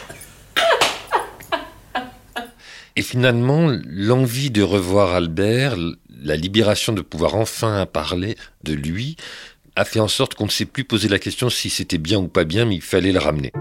Et 2.97 3.03
finalement, 3.03 3.71
l'envie 3.87 4.51
de 4.51 4.63
revoir 4.63 5.15
Albert, 5.15 5.77
la 6.23 6.37
libération 6.37 6.93
de 6.93 7.01
pouvoir 7.01 7.35
enfin 7.35 7.87
parler 7.87 8.37
de 8.63 8.75
lui, 8.75 9.17
a 9.77 9.85
fait 9.85 10.01
en 10.01 10.09
sorte 10.09 10.35
qu'on 10.35 10.47
ne 10.47 10.51
s'est 10.51 10.67
plus 10.67 10.85
posé 10.85 11.09
la 11.09 11.19
question 11.19 11.49
si 11.49 11.71
c'était 11.71 11.99
bien 11.99 12.19
ou 12.19 12.29
pas 12.29 12.45
bien, 12.45 12.65
mais 12.65 12.75
il 12.75 12.83
fallait 12.83 13.13
le 13.13 13.19
ramener. 13.19 13.53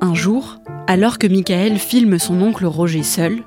Un 0.00 0.14
jour, 0.14 0.58
alors 0.86 1.18
que 1.18 1.26
Michael 1.26 1.78
filme 1.78 2.18
son 2.18 2.40
oncle 2.40 2.66
Roger 2.66 3.02
seul, 3.02 3.42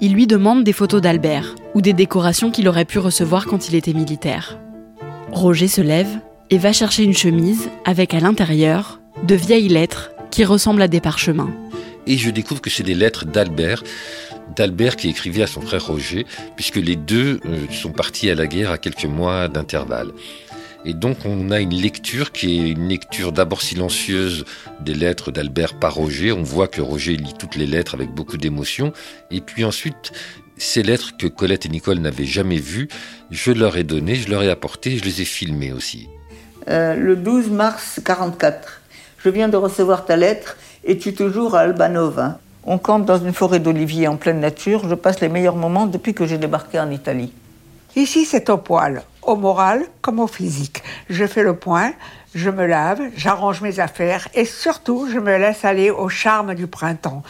il 0.00 0.12
lui 0.12 0.26
demande 0.26 0.62
des 0.62 0.72
photos 0.72 1.00
d'Albert 1.00 1.54
ou 1.74 1.80
des 1.80 1.92
décorations 1.92 2.50
qu'il 2.50 2.68
aurait 2.68 2.84
pu 2.84 2.98
recevoir 2.98 3.46
quand 3.46 3.68
il 3.68 3.74
était 3.74 3.94
militaire. 3.94 4.58
Roger 5.32 5.68
se 5.68 5.80
lève 5.80 6.20
et 6.50 6.58
va 6.58 6.72
chercher 6.72 7.02
une 7.02 7.16
chemise 7.16 7.68
avec 7.84 8.14
à 8.14 8.20
l'intérieur 8.20 9.00
de 9.22 9.34
vieilles 9.34 9.68
lettres 9.68 10.10
qui 10.30 10.44
ressemblent 10.44 10.82
à 10.82 10.88
des 10.88 11.00
parchemins. 11.00 11.50
Et 12.06 12.16
je 12.16 12.30
découvre 12.30 12.60
que 12.60 12.70
c'est 12.70 12.82
des 12.82 12.94
lettres 12.94 13.24
d'Albert 13.24 13.82
d'Albert 14.54 14.96
qui 14.96 15.08
écrivait 15.08 15.42
à 15.42 15.46
son 15.46 15.60
frère 15.60 15.86
Roger, 15.86 16.26
puisque 16.54 16.76
les 16.76 16.96
deux 16.96 17.40
euh, 17.44 17.66
sont 17.70 17.90
partis 17.90 18.30
à 18.30 18.34
la 18.34 18.46
guerre 18.46 18.70
à 18.70 18.78
quelques 18.78 19.04
mois 19.04 19.48
d'intervalle. 19.48 20.12
Et 20.84 20.94
donc 20.94 21.18
on 21.24 21.50
a 21.50 21.58
une 21.58 21.74
lecture 21.74 22.30
qui 22.30 22.58
est 22.58 22.70
une 22.70 22.88
lecture 22.88 23.32
d'abord 23.32 23.60
silencieuse 23.60 24.44
des 24.80 24.94
lettres 24.94 25.32
d'Albert 25.32 25.74
par 25.78 25.94
Roger. 25.94 26.30
On 26.30 26.44
voit 26.44 26.68
que 26.68 26.80
Roger 26.80 27.16
lit 27.16 27.34
toutes 27.36 27.56
les 27.56 27.66
lettres 27.66 27.94
avec 27.94 28.10
beaucoup 28.10 28.36
d'émotion. 28.36 28.92
Et 29.32 29.40
puis 29.40 29.64
ensuite, 29.64 30.12
ces 30.56 30.84
lettres 30.84 31.16
que 31.18 31.26
Colette 31.26 31.66
et 31.66 31.68
Nicole 31.68 31.98
n'avaient 31.98 32.24
jamais 32.24 32.58
vues, 32.58 32.88
je 33.32 33.50
leur 33.50 33.76
ai 33.76 33.82
donné, 33.82 34.14
je 34.14 34.30
leur 34.30 34.44
ai 34.44 34.50
apporté, 34.50 34.96
je 34.96 35.04
les 35.04 35.22
ai 35.22 35.24
filmées 35.24 35.72
aussi. 35.72 36.08
Euh, 36.68 36.94
le 36.94 37.16
12 37.16 37.50
mars 37.50 38.00
44, 38.04 38.82
je 39.26 39.30
viens 39.32 39.48
de 39.48 39.56
recevoir 39.56 40.04
ta 40.04 40.14
lettre. 40.14 40.56
Es-tu 40.84 41.12
toujours 41.12 41.56
à 41.56 41.60
Albanova 41.60 42.38
on 42.68 42.78
campe 42.78 43.04
dans 43.04 43.18
une 43.18 43.32
forêt 43.32 43.60
d'oliviers 43.60 44.08
en 44.08 44.16
pleine 44.16 44.40
nature. 44.40 44.88
Je 44.88 44.94
passe 44.96 45.20
les 45.20 45.28
meilleurs 45.28 45.54
moments 45.54 45.86
depuis 45.86 46.14
que 46.14 46.26
j'ai 46.26 46.36
débarqué 46.36 46.80
en 46.80 46.90
Italie. 46.90 47.32
Ici, 47.94 48.24
c'est 48.24 48.50
au 48.50 48.56
poil, 48.56 49.02
au 49.22 49.36
moral 49.36 49.84
comme 50.00 50.18
au 50.18 50.26
physique. 50.26 50.82
Je 51.08 51.26
fais 51.26 51.44
le 51.44 51.54
point, 51.54 51.92
je 52.34 52.50
me 52.50 52.66
lave, 52.66 53.00
j'arrange 53.16 53.62
mes 53.62 53.78
affaires 53.78 54.26
et 54.34 54.44
surtout, 54.44 55.08
je 55.12 55.20
me 55.20 55.38
laisse 55.38 55.64
aller 55.64 55.90
au 55.90 56.08
charme 56.08 56.54
du 56.54 56.66
printemps. 56.66 57.22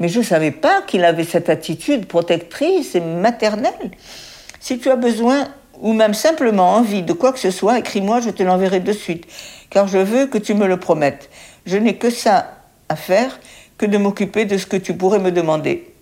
Mais 0.00 0.08
je 0.08 0.18
ne 0.18 0.24
savais 0.24 0.50
pas 0.50 0.82
qu'il 0.82 1.04
avait 1.04 1.24
cette 1.24 1.48
attitude 1.48 2.06
protectrice 2.06 2.96
et 2.96 3.00
maternelle. 3.00 3.92
Si 4.58 4.80
tu 4.80 4.90
as 4.90 4.96
besoin 4.96 5.48
ou 5.80 5.92
même 5.92 6.14
simplement 6.14 6.74
envie 6.74 7.02
de 7.02 7.12
quoi 7.12 7.32
que 7.32 7.38
ce 7.38 7.50
soit, 7.50 7.78
écris-moi, 7.78 8.20
je 8.20 8.30
te 8.30 8.42
l'enverrai 8.42 8.80
de 8.80 8.92
suite, 8.92 9.26
car 9.70 9.88
je 9.88 9.98
veux 9.98 10.26
que 10.26 10.38
tu 10.38 10.54
me 10.54 10.66
le 10.66 10.78
promettes. 10.78 11.30
Je 11.66 11.76
n'ai 11.76 11.96
que 11.96 12.10
ça 12.10 12.58
à 12.88 12.96
faire 12.96 13.38
que 13.78 13.86
de 13.86 13.98
m'occuper 13.98 14.44
de 14.44 14.58
ce 14.58 14.66
que 14.66 14.76
tu 14.76 14.94
pourrais 14.94 15.18
me 15.18 15.32
demander. 15.32 15.92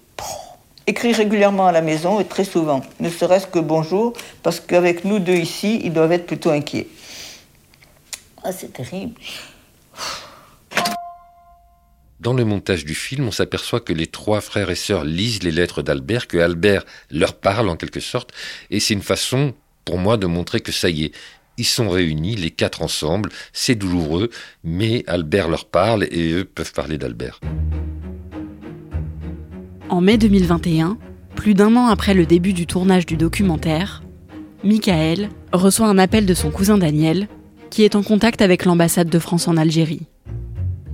Écris 0.87 1.12
régulièrement 1.12 1.66
à 1.66 1.73
la 1.73 1.82
maison 1.82 2.18
et 2.18 2.25
très 2.25 2.44
souvent, 2.44 2.80
ne 2.99 3.11
serait-ce 3.11 3.47
que 3.47 3.58
bonjour, 3.58 4.14
parce 4.42 4.58
qu'avec 4.58 5.04
nous 5.04 5.18
deux 5.18 5.37
ici, 5.37 5.80
ils 5.85 5.92
doivent 5.92 6.12
être 6.12 6.26
plutôt 6.26 6.50
inquiets. 6.50 6.88
Ah, 8.42 8.52
c'est 8.52 8.73
terrible. 8.73 9.14
Dans 12.20 12.32
le 12.32 12.44
montage 12.44 12.85
du 12.85 12.94
film, 12.94 13.28
on 13.28 13.30
s'aperçoit 13.30 13.80
que 13.80 13.92
les 13.92 14.08
trois 14.08 14.40
frères 14.40 14.70
et 14.70 14.75
sœurs 14.75 15.04
lisent 15.04 15.42
les 15.44 15.52
lettres 15.52 15.82
d'Albert, 15.82 16.26
que 16.26 16.38
Albert 16.38 16.85
leur 17.11 17.35
parle 17.35 17.68
en 17.68 17.76
quelque 17.76 18.00
sorte, 18.00 18.32
et 18.70 18.80
c'est 18.80 18.94
une 18.94 19.02
façon 19.02 19.54
pour 19.88 19.97
moi 19.97 20.18
de 20.18 20.26
montrer 20.26 20.61
que 20.61 20.71
ça 20.71 20.90
y 20.90 21.04
est, 21.04 21.12
ils 21.57 21.64
sont 21.64 21.88
réunis, 21.88 22.37
les 22.37 22.50
quatre 22.50 22.83
ensemble, 22.83 23.30
c'est 23.54 23.75
douloureux, 23.75 24.28
mais 24.62 25.02
Albert 25.07 25.49
leur 25.49 25.64
parle 25.64 26.04
et 26.11 26.30
eux 26.33 26.45
peuvent 26.45 26.75
parler 26.75 26.99
d'Albert. 26.99 27.40
En 29.88 30.02
mai 30.02 30.18
2021, 30.18 30.99
plus 31.35 31.54
d'un 31.54 31.75
an 31.75 31.87
après 31.87 32.12
le 32.12 32.26
début 32.26 32.52
du 32.52 32.66
tournage 32.66 33.07
du 33.07 33.16
documentaire, 33.16 34.02
Michael 34.62 35.30
reçoit 35.54 35.88
un 35.88 35.97
appel 35.97 36.26
de 36.26 36.35
son 36.35 36.50
cousin 36.50 36.76
Daniel, 36.76 37.26
qui 37.71 37.83
est 37.83 37.95
en 37.95 38.02
contact 38.02 38.42
avec 38.42 38.66
l'ambassade 38.66 39.09
de 39.09 39.18
France 39.18 39.49
en 39.49 39.57
Algérie. 39.57 40.02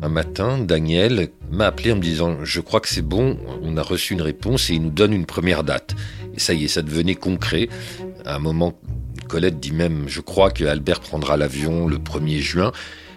Un 0.03 0.09
matin, 0.09 0.59
Daniel 0.59 1.31
m'a 1.51 1.67
appelé 1.67 1.91
en 1.91 1.97
me 1.97 2.01
disant 2.01 2.37
Je 2.45 2.61
crois 2.61 2.79
que 2.79 2.89
c'est 2.89 3.03
bon, 3.03 3.39
on 3.61 3.77
a 3.77 3.83
reçu 3.83 4.13
une 4.13 4.23
réponse 4.23 4.71
et 4.71 4.75
il 4.75 4.83
nous 4.83 4.91
donne 4.91 5.13
une 5.13 5.27
première 5.27 5.65
date. 5.65 5.97
Ça 6.37 6.55
y 6.55 6.65
est, 6.65 6.69
ça 6.69 6.83
devenait 6.83 7.15
concret. 7.15 7.69
À 8.25 8.37
un 8.37 8.39
moment 8.39 8.75
Colette 9.29 9.59
dit 9.59 9.73
même, 9.73 10.05
je 10.07 10.21
crois 10.21 10.51
que 10.51 10.65
Albert 10.65 11.01
prendra 11.01 11.37
l'avion 11.37 11.87
le 11.87 11.97
1er 11.97 12.39
juin. 12.39 12.73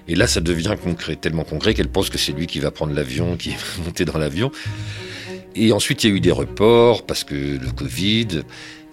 Et 0.07 0.15
là, 0.15 0.25
ça 0.25 0.39
devient 0.39 0.75
concret, 0.81 1.15
tellement 1.17 1.43
concret 1.43 1.73
qu'elle 1.73 1.89
pense 1.89 2.09
que 2.09 2.17
c'est 2.17 2.31
lui 2.31 2.47
qui 2.47 2.59
va 2.59 2.71
prendre 2.71 2.93
l'avion, 2.93 3.35
qui 3.35 3.49
va 3.77 3.85
monter 3.85 4.05
dans 4.05 4.17
l'avion. 4.17 4.51
Et 5.55 5.71
ensuite, 5.71 6.03
il 6.03 6.09
y 6.09 6.13
a 6.13 6.15
eu 6.15 6.19
des 6.19 6.31
reports 6.31 7.05
parce 7.05 7.23
que 7.23 7.35
le 7.35 7.71
Covid. 7.75 8.43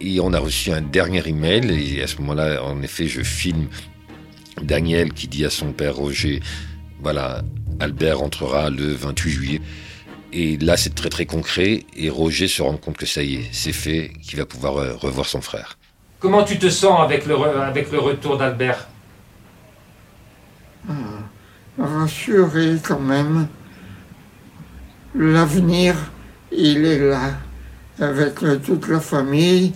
Et 0.01 0.19
on 0.21 0.33
a 0.33 0.39
reçu 0.39 0.73
un 0.73 0.83
dernier 0.83 1.27
email. 1.27 1.71
Et 1.71 2.03
à 2.03 2.07
ce 2.07 2.17
moment-là, 2.19 2.65
en 2.65 2.83
effet, 2.83 3.07
je 3.07 3.23
filme 3.23 3.69
Daniel 4.63 5.13
qui 5.13 5.29
dit 5.29 5.45
à 5.45 5.51
son 5.51 5.73
père 5.73 5.97
Roger, 5.97 6.41
voilà, 7.01 7.43
Albert 7.81 8.23
entrera 8.23 8.71
le 8.71 8.93
28 8.93 9.31
juillet. 9.31 9.61
Et 10.37 10.57
là, 10.57 10.77
c'est 10.77 10.95
très 10.97 11.11
très 11.11 11.27
concret. 11.27 11.87
Et 11.97 12.11
Roger 12.11 12.49
se 12.49 12.61
rend 12.61 12.77
compte 12.77 12.97
que 12.97 13.07
ça 13.07 13.23
y 13.23 13.37
est, 13.37 13.49
c'est 13.53 13.73
fait, 13.73 14.11
qu'il 14.21 14.37
va 14.37 14.45
pouvoir 14.45 14.79
euh, 14.79 14.95
revoir 14.97 15.27
son 15.27 15.41
frère. 15.41 15.79
Comment 16.19 16.43
tu 16.43 16.59
te 16.59 16.69
sens 16.69 17.01
avec 17.01 17.25
le, 17.27 17.37
avec 17.37 17.93
le 17.93 18.01
retour 18.01 18.37
d'Albert? 18.37 18.89
Ah, 20.89 20.93
Rassuré 21.79 22.79
quand 22.83 22.99
même. 22.99 23.47
L'avenir, 25.15 25.95
il 26.51 26.85
est 26.85 26.99
là, 26.99 27.37
avec 28.01 28.35
toute 28.65 28.89
la 28.89 28.99
famille. 28.99 29.73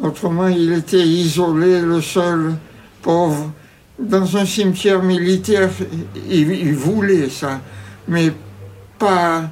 Autrement, 0.00 0.48
il 0.48 0.72
était 0.74 1.06
isolé, 1.06 1.80
le 1.80 2.02
seul 2.02 2.54
pauvre. 3.00 3.52
Dans 3.98 4.36
un 4.36 4.44
cimetière 4.44 5.02
militaire, 5.02 5.70
il 6.28 6.74
voulait 6.74 7.30
ça, 7.30 7.60
mais 8.08 8.32
pas 9.00 9.50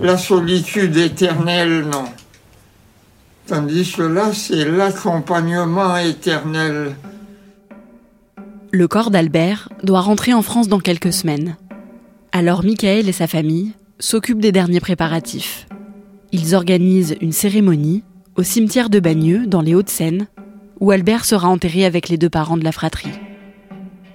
la 0.00 0.18
solitude 0.18 0.96
éternelle, 0.96 1.86
non. 1.90 2.04
Tandis 3.46 3.92
que 3.92 4.32
c'est 4.34 4.64
l'accompagnement 4.66 5.96
éternel. 5.96 6.94
Le 8.70 8.88
corps 8.88 9.10
d'Albert 9.10 9.70
doit 9.82 10.02
rentrer 10.02 10.34
en 10.34 10.42
France 10.42 10.68
dans 10.68 10.80
quelques 10.80 11.12
semaines. 11.12 11.56
Alors 12.32 12.62
Michael 12.62 13.08
et 13.08 13.12
sa 13.12 13.26
famille 13.26 13.72
s'occupent 13.98 14.42
des 14.42 14.52
derniers 14.52 14.80
préparatifs. 14.80 15.66
Ils 16.32 16.54
organisent 16.54 17.16
une 17.22 17.32
cérémonie 17.32 18.02
au 18.36 18.42
cimetière 18.42 18.90
de 18.90 19.00
Bagneux, 19.00 19.46
dans 19.46 19.62
les 19.62 19.74
Hauts-de-Seine, 19.74 20.26
où 20.80 20.90
Albert 20.90 21.24
sera 21.24 21.48
enterré 21.48 21.86
avec 21.86 22.08
les 22.08 22.18
deux 22.18 22.28
parents 22.28 22.58
de 22.58 22.64
la 22.64 22.72
fratrie 22.72 23.18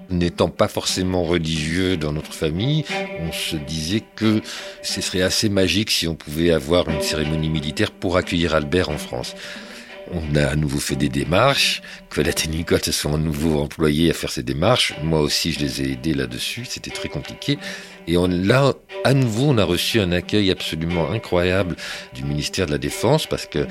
n'étant 0.09 0.49
pas 0.49 0.67
forcément 0.67 1.23
religieux 1.23 1.97
dans 1.97 2.11
notre 2.11 2.33
famille, 2.33 2.85
on 3.19 3.31
se 3.31 3.55
disait 3.55 4.03
que 4.15 4.41
ce 4.81 5.01
serait 5.01 5.21
assez 5.21 5.49
magique 5.49 5.91
si 5.91 6.07
on 6.07 6.15
pouvait 6.15 6.51
avoir 6.51 6.89
une 6.89 7.01
cérémonie 7.01 7.49
militaire 7.49 7.91
pour 7.91 8.17
accueillir 8.17 8.55
Albert 8.55 8.89
en 8.89 8.97
France. 8.97 9.35
On 10.11 10.35
a 10.35 10.47
à 10.47 10.55
nouveau 10.55 10.79
fait 10.79 10.95
des 10.95 11.09
démarches. 11.09 11.81
Colette 12.09 12.45
et 12.45 12.49
Nicole 12.49 12.83
se 12.83 12.91
sont 12.91 13.15
à 13.15 13.17
nouveau 13.17 13.61
employés 13.61 14.09
à 14.09 14.13
faire 14.13 14.31
ces 14.31 14.43
démarches. 14.43 14.93
Moi 15.01 15.21
aussi, 15.21 15.51
je 15.53 15.59
les 15.59 15.81
ai 15.81 15.91
aidés 15.93 16.13
là-dessus. 16.13 16.65
C'était 16.65 16.91
très 16.91 17.09
compliqué. 17.09 17.57
Et 18.07 18.17
on, 18.17 18.27
là, 18.27 18.73
à 19.05 19.13
nouveau, 19.13 19.45
on 19.45 19.57
a 19.57 19.63
reçu 19.63 19.99
un 20.01 20.11
accueil 20.11 20.51
absolument 20.51 21.09
incroyable 21.11 21.75
du 22.13 22.23
ministère 22.25 22.65
de 22.65 22.71
la 22.71 22.77
Défense 22.77 23.27
parce 23.27 23.45
que 23.45 23.65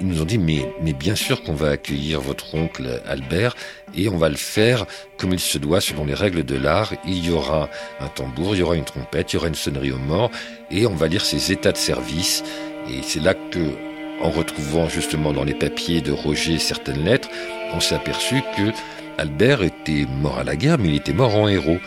ils 0.00 0.06
nous 0.06 0.22
ont 0.22 0.24
dit 0.24 0.38
mais, 0.38 0.72
mais 0.82 0.92
bien 0.92 1.14
sûr 1.14 1.42
qu'on 1.42 1.54
va 1.54 1.70
accueillir 1.70 2.20
votre 2.20 2.54
oncle 2.54 3.00
Albert 3.06 3.56
et 3.94 4.08
on 4.08 4.16
va 4.16 4.28
le 4.28 4.36
faire 4.36 4.86
comme 5.16 5.32
il 5.32 5.40
se 5.40 5.58
doit 5.58 5.80
selon 5.80 6.04
les 6.04 6.14
règles 6.14 6.44
de 6.44 6.56
l'art. 6.56 6.92
Il 7.04 7.24
y 7.24 7.30
aura 7.30 7.68
un 8.00 8.08
tambour, 8.08 8.54
il 8.54 8.60
y 8.60 8.62
aura 8.62 8.76
une 8.76 8.84
trompette, 8.84 9.32
il 9.32 9.36
y 9.36 9.38
aura 9.38 9.48
une 9.48 9.54
sonnerie 9.54 9.92
aux 9.92 9.98
morts 9.98 10.30
et 10.70 10.86
on 10.86 10.94
va 10.94 11.08
lire 11.08 11.24
ses 11.24 11.52
états 11.52 11.72
de 11.72 11.76
service. 11.76 12.44
Et 12.88 13.02
c'est 13.02 13.20
là 13.20 13.34
que, 13.34 13.74
en 14.22 14.30
retrouvant 14.30 14.88
justement 14.88 15.32
dans 15.32 15.44
les 15.44 15.54
papiers 15.54 16.00
de 16.00 16.12
Roger 16.12 16.58
certaines 16.58 17.04
lettres, 17.04 17.28
on 17.74 17.80
s'est 17.80 17.94
aperçu 17.94 18.42
que 18.56 18.72
Albert 19.18 19.62
était 19.62 20.06
mort 20.22 20.38
à 20.38 20.44
la 20.44 20.54
guerre, 20.54 20.78
mais 20.78 20.88
il 20.88 20.94
était 20.94 21.12
mort 21.12 21.34
en 21.34 21.48
héros. 21.48 21.78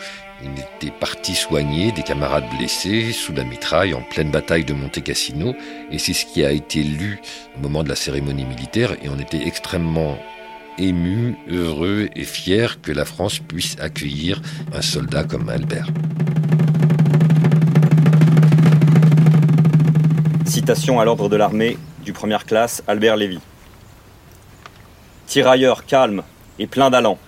Il 0.44 0.50
était 0.58 0.92
parti 0.98 1.34
soigner 1.34 1.92
des 1.92 2.02
camarades 2.02 2.48
blessés 2.56 3.12
sous 3.12 3.32
la 3.32 3.44
mitraille 3.44 3.94
en 3.94 4.02
pleine 4.02 4.30
bataille 4.30 4.64
de 4.64 4.72
Monte 4.72 5.02
Cassino, 5.02 5.54
et 5.90 5.98
c'est 5.98 6.12
ce 6.12 6.26
qui 6.26 6.44
a 6.44 6.50
été 6.50 6.82
lu 6.82 7.20
au 7.56 7.60
moment 7.60 7.84
de 7.84 7.88
la 7.88 7.94
cérémonie 7.94 8.44
militaire, 8.44 8.92
et 9.02 9.08
on 9.08 9.18
était 9.18 9.46
extrêmement 9.46 10.18
ému, 10.78 11.36
heureux 11.48 12.08
et 12.16 12.24
fier 12.24 12.80
que 12.80 12.90
la 12.90 13.04
France 13.04 13.38
puisse 13.38 13.76
accueillir 13.78 14.40
un 14.72 14.82
soldat 14.82 15.24
comme 15.24 15.48
Albert. 15.48 15.86
Citation 20.44 20.98
à 20.98 21.04
l'ordre 21.04 21.28
de 21.28 21.36
l'armée 21.36 21.78
du 22.04 22.12
première 22.12 22.46
classe 22.46 22.82
Albert 22.88 23.16
Lévy. 23.16 23.38
Tirailleur 25.26 25.86
calme 25.86 26.22
et 26.58 26.66
plein 26.66 26.90
d'allant, 26.90 27.18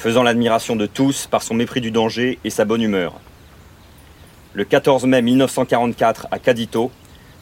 faisant 0.00 0.22
l'admiration 0.22 0.76
de 0.76 0.86
tous 0.86 1.26
par 1.26 1.42
son 1.42 1.52
mépris 1.52 1.82
du 1.82 1.90
danger 1.90 2.38
et 2.42 2.48
sa 2.48 2.64
bonne 2.64 2.80
humeur. 2.80 3.20
Le 4.54 4.64
14 4.64 5.04
mai 5.04 5.20
1944, 5.20 6.28
à 6.30 6.38
Cadito, 6.38 6.90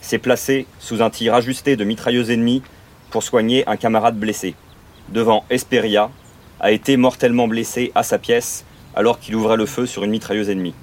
s'est 0.00 0.18
placé 0.18 0.66
sous 0.80 1.00
un 1.00 1.08
tir 1.08 1.34
ajusté 1.34 1.76
de 1.76 1.84
mitrailleuses 1.84 2.32
ennemies 2.32 2.64
pour 3.10 3.22
soigner 3.22 3.62
un 3.68 3.76
camarade 3.76 4.18
blessé. 4.18 4.56
Devant 5.08 5.44
Esperia, 5.50 6.10
a 6.58 6.72
été 6.72 6.96
mortellement 6.96 7.46
blessé 7.46 7.92
à 7.94 8.02
sa 8.02 8.18
pièce 8.18 8.64
alors 8.96 9.20
qu'il 9.20 9.36
ouvrait 9.36 9.56
le 9.56 9.66
feu 9.66 9.86
sur 9.86 10.02
une 10.02 10.10
mitrailleuse 10.10 10.50
ennemie. 10.50 10.74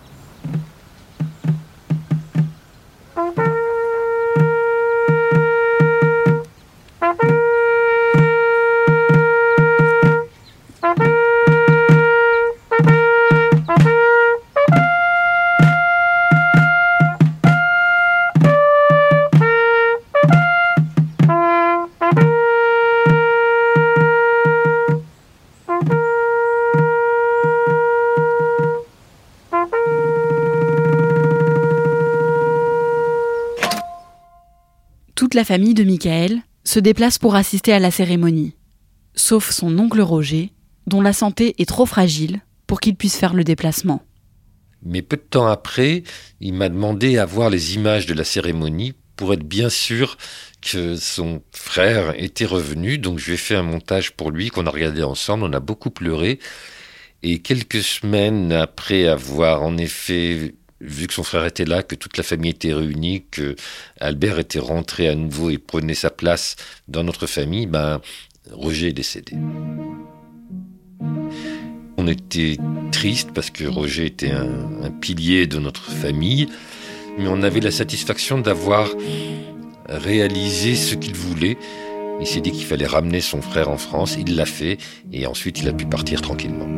La 35.35 35.43
famille 35.43 35.73
de 35.73 35.83
Michael 35.83 36.41
se 36.63 36.79
déplace 36.79 37.19
pour 37.19 37.35
assister 37.35 37.73
à 37.73 37.79
la 37.79 37.91
cérémonie, 37.91 38.55
sauf 39.15 39.51
son 39.51 39.77
oncle 39.77 40.01
Roger, 40.01 40.51
dont 40.87 41.01
la 41.01 41.13
santé 41.13 41.55
est 41.59 41.67
trop 41.67 41.85
fragile 41.85 42.39
pour 42.67 42.79
qu'il 42.79 42.95
puisse 42.95 43.17
faire 43.17 43.33
le 43.33 43.43
déplacement. 43.43 44.01
Mais 44.83 45.01
peu 45.01 45.17
de 45.17 45.21
temps 45.21 45.47
après, 45.47 46.03
il 46.39 46.53
m'a 46.53 46.69
demandé 46.69 47.17
à 47.17 47.25
voir 47.25 47.49
les 47.49 47.75
images 47.75 48.05
de 48.05 48.13
la 48.13 48.23
cérémonie 48.23 48.93
pour 49.15 49.33
être 49.33 49.43
bien 49.43 49.69
sûr 49.69 50.17
que 50.61 50.95
son 50.95 51.41
frère 51.51 52.13
était 52.17 52.45
revenu. 52.45 52.97
Donc 52.97 53.19
je 53.19 53.27
lui 53.27 53.33
ai 53.33 53.37
fait 53.37 53.55
un 53.55 53.63
montage 53.63 54.11
pour 54.13 54.31
lui 54.31 54.49
qu'on 54.49 54.67
a 54.67 54.71
regardé 54.71 55.03
ensemble. 55.03 55.43
On 55.43 55.53
a 55.53 55.59
beaucoup 55.59 55.89
pleuré. 55.89 56.39
Et 57.23 57.39
quelques 57.39 57.81
semaines 57.81 58.51
après 58.51 59.07
avoir 59.07 59.63
en 59.63 59.77
effet 59.77 60.53
vu 60.81 61.07
que 61.07 61.13
son 61.13 61.23
frère 61.23 61.45
était 61.45 61.65
là, 61.65 61.83
que 61.83 61.95
toute 61.95 62.17
la 62.17 62.23
famille 62.23 62.51
était 62.51 62.73
réunie, 62.73 63.25
que 63.31 63.55
Albert 63.99 64.39
était 64.39 64.59
rentré 64.59 65.07
à 65.07 65.15
nouveau 65.15 65.49
et 65.49 65.57
prenait 65.57 65.93
sa 65.93 66.09
place 66.09 66.55
dans 66.87 67.03
notre 67.03 67.27
famille, 67.27 67.65
ben, 67.65 68.01
Roger 68.51 68.89
est 68.89 68.93
décédé. 68.93 69.33
On 71.97 72.07
était 72.07 72.57
triste 72.91 73.31
parce 73.33 73.49
que 73.49 73.65
Roger 73.65 74.05
était 74.05 74.31
un, 74.31 74.91
pilier 75.01 75.47
de 75.47 75.59
notre 75.59 75.89
famille, 75.91 76.47
mais 77.17 77.27
on 77.27 77.41
avait 77.41 77.59
la 77.59 77.71
satisfaction 77.71 78.39
d'avoir 78.39 78.89
réalisé 79.87 80.75
ce 80.75 80.95
qu'il 80.95 81.15
voulait. 81.15 81.57
Il 82.21 82.27
s'est 82.27 82.41
dit 82.41 82.51
qu'il 82.51 82.65
fallait 82.65 82.85
ramener 82.85 83.21
son 83.21 83.41
frère 83.41 83.69
en 83.69 83.77
France, 83.77 84.17
il 84.19 84.35
l'a 84.35 84.45
fait, 84.45 84.77
et 85.11 85.25
ensuite 85.25 85.59
il 85.59 85.67
a 85.67 85.73
pu 85.73 85.85
partir 85.85 86.21
tranquillement. 86.21 86.74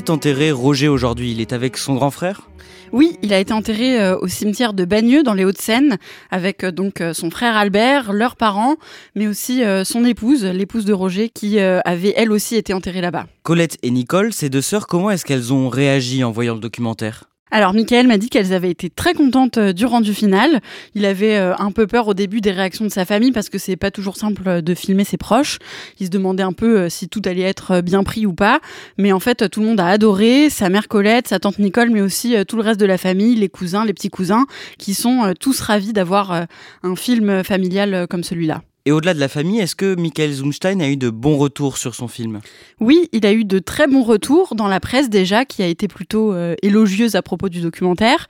Est 0.00 0.08
enterré 0.08 0.50
Roger 0.50 0.88
aujourd'hui? 0.88 1.32
Il 1.32 1.42
est 1.42 1.52
avec 1.52 1.76
son 1.76 1.94
grand 1.94 2.10
frère? 2.10 2.48
Oui, 2.90 3.18
il 3.22 3.34
a 3.34 3.38
été 3.38 3.52
enterré 3.52 4.00
euh, 4.00 4.16
au 4.16 4.28
cimetière 4.28 4.72
de 4.72 4.86
Bagneux 4.86 5.22
dans 5.22 5.34
les 5.34 5.44
Hauts-de-Seine 5.44 5.98
avec 6.30 6.64
euh, 6.64 6.72
donc 6.72 7.02
euh, 7.02 7.12
son 7.12 7.30
frère 7.30 7.54
Albert, 7.54 8.14
leurs 8.14 8.36
parents, 8.36 8.76
mais 9.14 9.26
aussi 9.26 9.62
son 9.84 10.06
épouse, 10.06 10.46
l'épouse 10.46 10.86
de 10.86 10.94
Roger 10.94 11.28
qui 11.28 11.60
avait 11.60 12.14
elle 12.16 12.32
aussi 12.32 12.56
été 12.56 12.72
enterrée 12.72 13.02
là-bas. 13.02 13.26
Colette 13.42 13.76
et 13.82 13.90
Nicole, 13.90 14.32
ces 14.32 14.48
deux 14.48 14.62
sœurs, 14.62 14.86
comment 14.86 15.10
est-ce 15.10 15.26
qu'elles 15.26 15.52
ont 15.52 15.68
réagi 15.68 16.24
en 16.24 16.30
voyant 16.30 16.54
le 16.54 16.60
documentaire? 16.60 17.29
Alors, 17.52 17.74
Michael 17.74 18.06
m'a 18.06 18.16
dit 18.16 18.28
qu'elles 18.28 18.52
avaient 18.52 18.70
été 18.70 18.90
très 18.90 19.12
contentes 19.12 19.58
euh, 19.58 19.72
du 19.72 19.84
rendu 19.84 20.14
final. 20.14 20.60
Il 20.94 21.04
avait 21.04 21.36
euh, 21.36 21.54
un 21.58 21.72
peu 21.72 21.88
peur 21.88 22.06
au 22.06 22.14
début 22.14 22.40
des 22.40 22.52
réactions 22.52 22.84
de 22.84 22.90
sa 22.90 23.04
famille 23.04 23.32
parce 23.32 23.48
que 23.48 23.58
c'est 23.58 23.74
pas 23.74 23.90
toujours 23.90 24.16
simple 24.16 24.42
euh, 24.46 24.60
de 24.60 24.72
filmer 24.74 25.02
ses 25.02 25.16
proches. 25.16 25.58
Il 25.98 26.06
se 26.06 26.10
demandait 26.10 26.44
un 26.44 26.52
peu 26.52 26.88
si 26.88 27.08
tout 27.08 27.22
allait 27.24 27.42
être 27.42 27.80
bien 27.80 28.04
pris 28.04 28.24
ou 28.24 28.34
pas. 28.34 28.60
Mais 28.98 29.10
en 29.10 29.18
fait, 29.18 29.48
tout 29.50 29.60
le 29.60 29.66
monde 29.66 29.80
a 29.80 29.88
adoré. 29.88 30.48
Sa 30.48 30.68
mère 30.68 30.86
Colette, 30.86 31.26
sa 31.26 31.40
tante 31.40 31.58
Nicole, 31.58 31.90
mais 31.90 32.00
aussi 32.00 32.36
tout 32.46 32.56
le 32.56 32.62
reste 32.62 32.78
de 32.78 32.86
la 32.86 32.98
famille, 32.98 33.34
les 33.34 33.48
cousins, 33.48 33.84
les 33.84 33.94
petits 33.94 34.10
cousins, 34.10 34.46
qui 34.78 34.94
sont 34.94 35.34
tous 35.38 35.60
ravis 35.60 35.92
d'avoir 35.92 36.46
un 36.82 36.96
film 36.96 37.42
familial 37.44 38.06
comme 38.08 38.22
celui-là. 38.22 38.62
Et 38.86 38.92
au-delà 38.92 39.12
de 39.12 39.20
la 39.20 39.28
famille, 39.28 39.60
est-ce 39.60 39.74
que 39.74 39.94
Michael 39.94 40.32
Zumstein 40.32 40.80
a 40.80 40.88
eu 40.88 40.96
de 40.96 41.10
bons 41.10 41.36
retours 41.36 41.76
sur 41.76 41.94
son 41.94 42.08
film? 42.08 42.40
Oui, 42.80 43.10
il 43.12 43.26
a 43.26 43.32
eu 43.32 43.44
de 43.44 43.58
très 43.58 43.86
bons 43.86 44.02
retours 44.02 44.54
dans 44.54 44.68
la 44.68 44.80
presse 44.80 45.10
déjà, 45.10 45.44
qui 45.44 45.62
a 45.62 45.66
été 45.66 45.86
plutôt 45.86 46.32
euh, 46.32 46.54
élogieuse 46.62 47.14
à 47.14 47.20
propos 47.20 47.50
du 47.50 47.60
documentaire. 47.60 48.26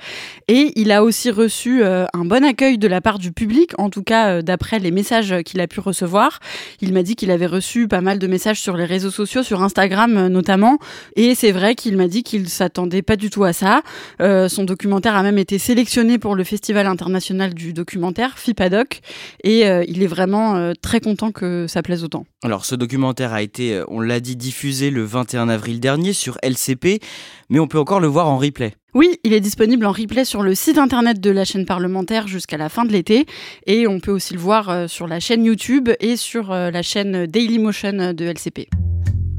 Et 0.48 0.72
il 0.74 0.90
a 0.90 1.04
aussi 1.04 1.30
reçu 1.30 1.84
euh, 1.84 2.04
un 2.14 2.24
bon 2.24 2.44
accueil 2.44 2.78
de 2.78 2.88
la 2.88 3.00
part 3.00 3.20
du 3.20 3.30
public, 3.30 3.78
en 3.78 3.90
tout 3.90 4.02
cas 4.02 4.38
euh, 4.38 4.42
d'après 4.42 4.80
les 4.80 4.90
messages 4.90 5.32
qu'il 5.44 5.60
a 5.60 5.68
pu 5.68 5.78
recevoir. 5.78 6.40
Il 6.80 6.92
m'a 6.92 7.04
dit 7.04 7.14
qu'il 7.14 7.30
avait 7.30 7.46
reçu 7.46 7.86
pas 7.86 8.00
mal 8.00 8.18
de 8.18 8.26
messages 8.26 8.60
sur 8.60 8.76
les 8.76 8.86
réseaux 8.86 9.12
sociaux, 9.12 9.44
sur 9.44 9.62
Instagram 9.62 10.26
notamment. 10.26 10.78
Et 11.14 11.36
c'est 11.36 11.52
vrai 11.52 11.76
qu'il 11.76 11.96
m'a 11.96 12.08
dit 12.08 12.24
qu'il 12.24 12.48
s'attendait 12.48 13.02
pas 13.02 13.14
du 13.14 13.30
tout 13.30 13.44
à 13.44 13.52
ça. 13.52 13.82
son 14.18 14.64
documentaire 14.64 15.14
a 15.14 15.22
même 15.22 15.38
été 15.38 15.58
sélectionné 15.58 16.18
pour 16.18 16.34
le 16.34 16.42
Festival 16.42 16.86
international 16.86 17.54
du 17.54 17.72
documentaire, 17.72 18.36
FIPADOC. 18.36 19.00
Et 19.44 19.60
il 19.60 20.02
est 20.02 20.06
vraiment 20.06 20.39
euh, 20.40 20.72
très 20.81 21.00
content 21.00 21.33
que 21.33 21.66
ça 21.68 21.83
plaise 21.83 22.05
autant. 22.05 22.26
Alors 22.42 22.64
ce 22.64 22.74
documentaire 22.74 23.33
a 23.33 23.42
été, 23.42 23.74
euh, 23.74 23.85
on 23.88 24.00
l'a 24.00 24.20
dit, 24.20 24.37
diffusé 24.37 24.90
le 24.90 25.05
21 25.05 25.48
avril 25.48 25.81
dernier 25.81 26.12
sur 26.12 26.38
LCP, 26.42 27.00
mais 27.48 27.59
on 27.59 27.66
peut 27.66 27.79
encore 27.79 28.00
le 28.00 28.09
voir 28.09 28.29
en 28.29 28.38
replay. 28.38 28.74
Oui, 28.94 29.18
il 29.22 29.33
est 29.33 29.40
disponible 29.40 29.87
en 29.87 29.92
replay 29.92 30.24
sur 30.24 30.42
le 30.42 30.55
site 30.55 30.79
internet 30.79 31.20
de 31.20 31.31
la 31.31 31.44
chaîne 31.44 31.66
parlementaire 31.66 32.26
jusqu'à 32.26 32.57
la 32.57 32.68
fin 32.68 32.85
de 32.85 32.92
l'été 32.92 33.26
et 33.66 33.87
on 33.87 34.00
peut 34.00 34.11
aussi 34.11 34.35
le 34.35 34.40
voir 34.40 34.68
euh, 34.68 34.87
sur 34.88 35.07
la 35.07 35.20
chaîne 35.20 35.44
YouTube 35.44 35.90
et 36.00 36.16
sur 36.16 36.50
la 36.50 36.83
chaîne 36.83 37.26
Dailymotion 37.26 38.12
de 38.12 38.24
LCP. 38.24 38.68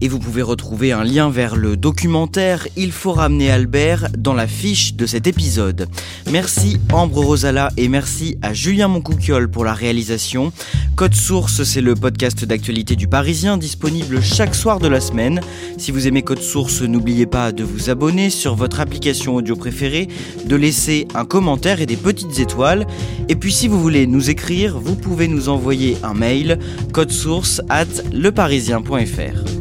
Et 0.04 0.08
vous 0.08 0.18
pouvez 0.18 0.42
retrouver 0.42 0.92
un 0.92 1.04
lien 1.04 1.30
vers 1.30 1.56
le 1.56 1.78
documentaire 1.78 2.68
Il 2.76 2.92
faut 2.92 3.12
ramener 3.12 3.52
Albert 3.52 4.08
dans 4.18 4.34
la 4.34 4.48
fiche 4.48 4.96
de 4.96 5.06
cet 5.06 5.28
épisode. 5.28 5.88
Merci 6.32 6.80
Ambre 6.92 7.24
Rosala 7.24 7.70
et 7.78 7.88
merci 7.88 8.36
à 8.42 8.52
Julien 8.52 8.88
Moncouquiol 8.88 9.48
pour 9.48 9.64
la 9.64 9.76
réalisation. 9.76 10.52
Code 10.96 11.14
Source, 11.14 11.62
c'est 11.64 11.82
le 11.82 11.94
podcast 11.94 12.44
d'actualité 12.46 12.96
du 12.96 13.08
Parisien 13.08 13.58
disponible 13.58 14.24
chaque 14.24 14.56
soir 14.56 14.80
de 14.80 14.88
la 14.88 15.02
semaine. 15.02 15.40
Si 15.78 15.92
vous 15.92 16.08
aimez 16.08 16.24
Code 16.24 16.42
Source, 16.42 16.82
n'oubliez 16.82 17.28
pas 17.28 17.52
de 17.52 17.64
vous 17.64 17.92
abonner 17.92 18.32
sur 18.32 18.56
votre 18.56 18.80
application 18.80 19.36
audio 19.36 19.56
préférée, 19.56 20.08
de 20.46 20.56
laisser 20.56 21.08
un 21.14 21.26
commentaire 21.26 21.80
et 21.80 21.86
des 21.86 21.96
petites 21.96 22.40
étoiles. 22.40 22.88
Et 23.30 23.36
puis 23.36 23.54
si 23.54 23.68
vous 23.68 23.80
voulez 23.80 24.08
nous 24.08 24.32
écrire, 24.32 24.80
vous 24.80 24.96
pouvez 24.96 25.28
nous 25.28 25.48
envoyer 25.48 25.98
un 26.02 26.16
mail 26.16 26.58
code 26.92 27.12
source 27.12 27.62
at 27.70 27.86
leparisien.fr. 28.12 29.61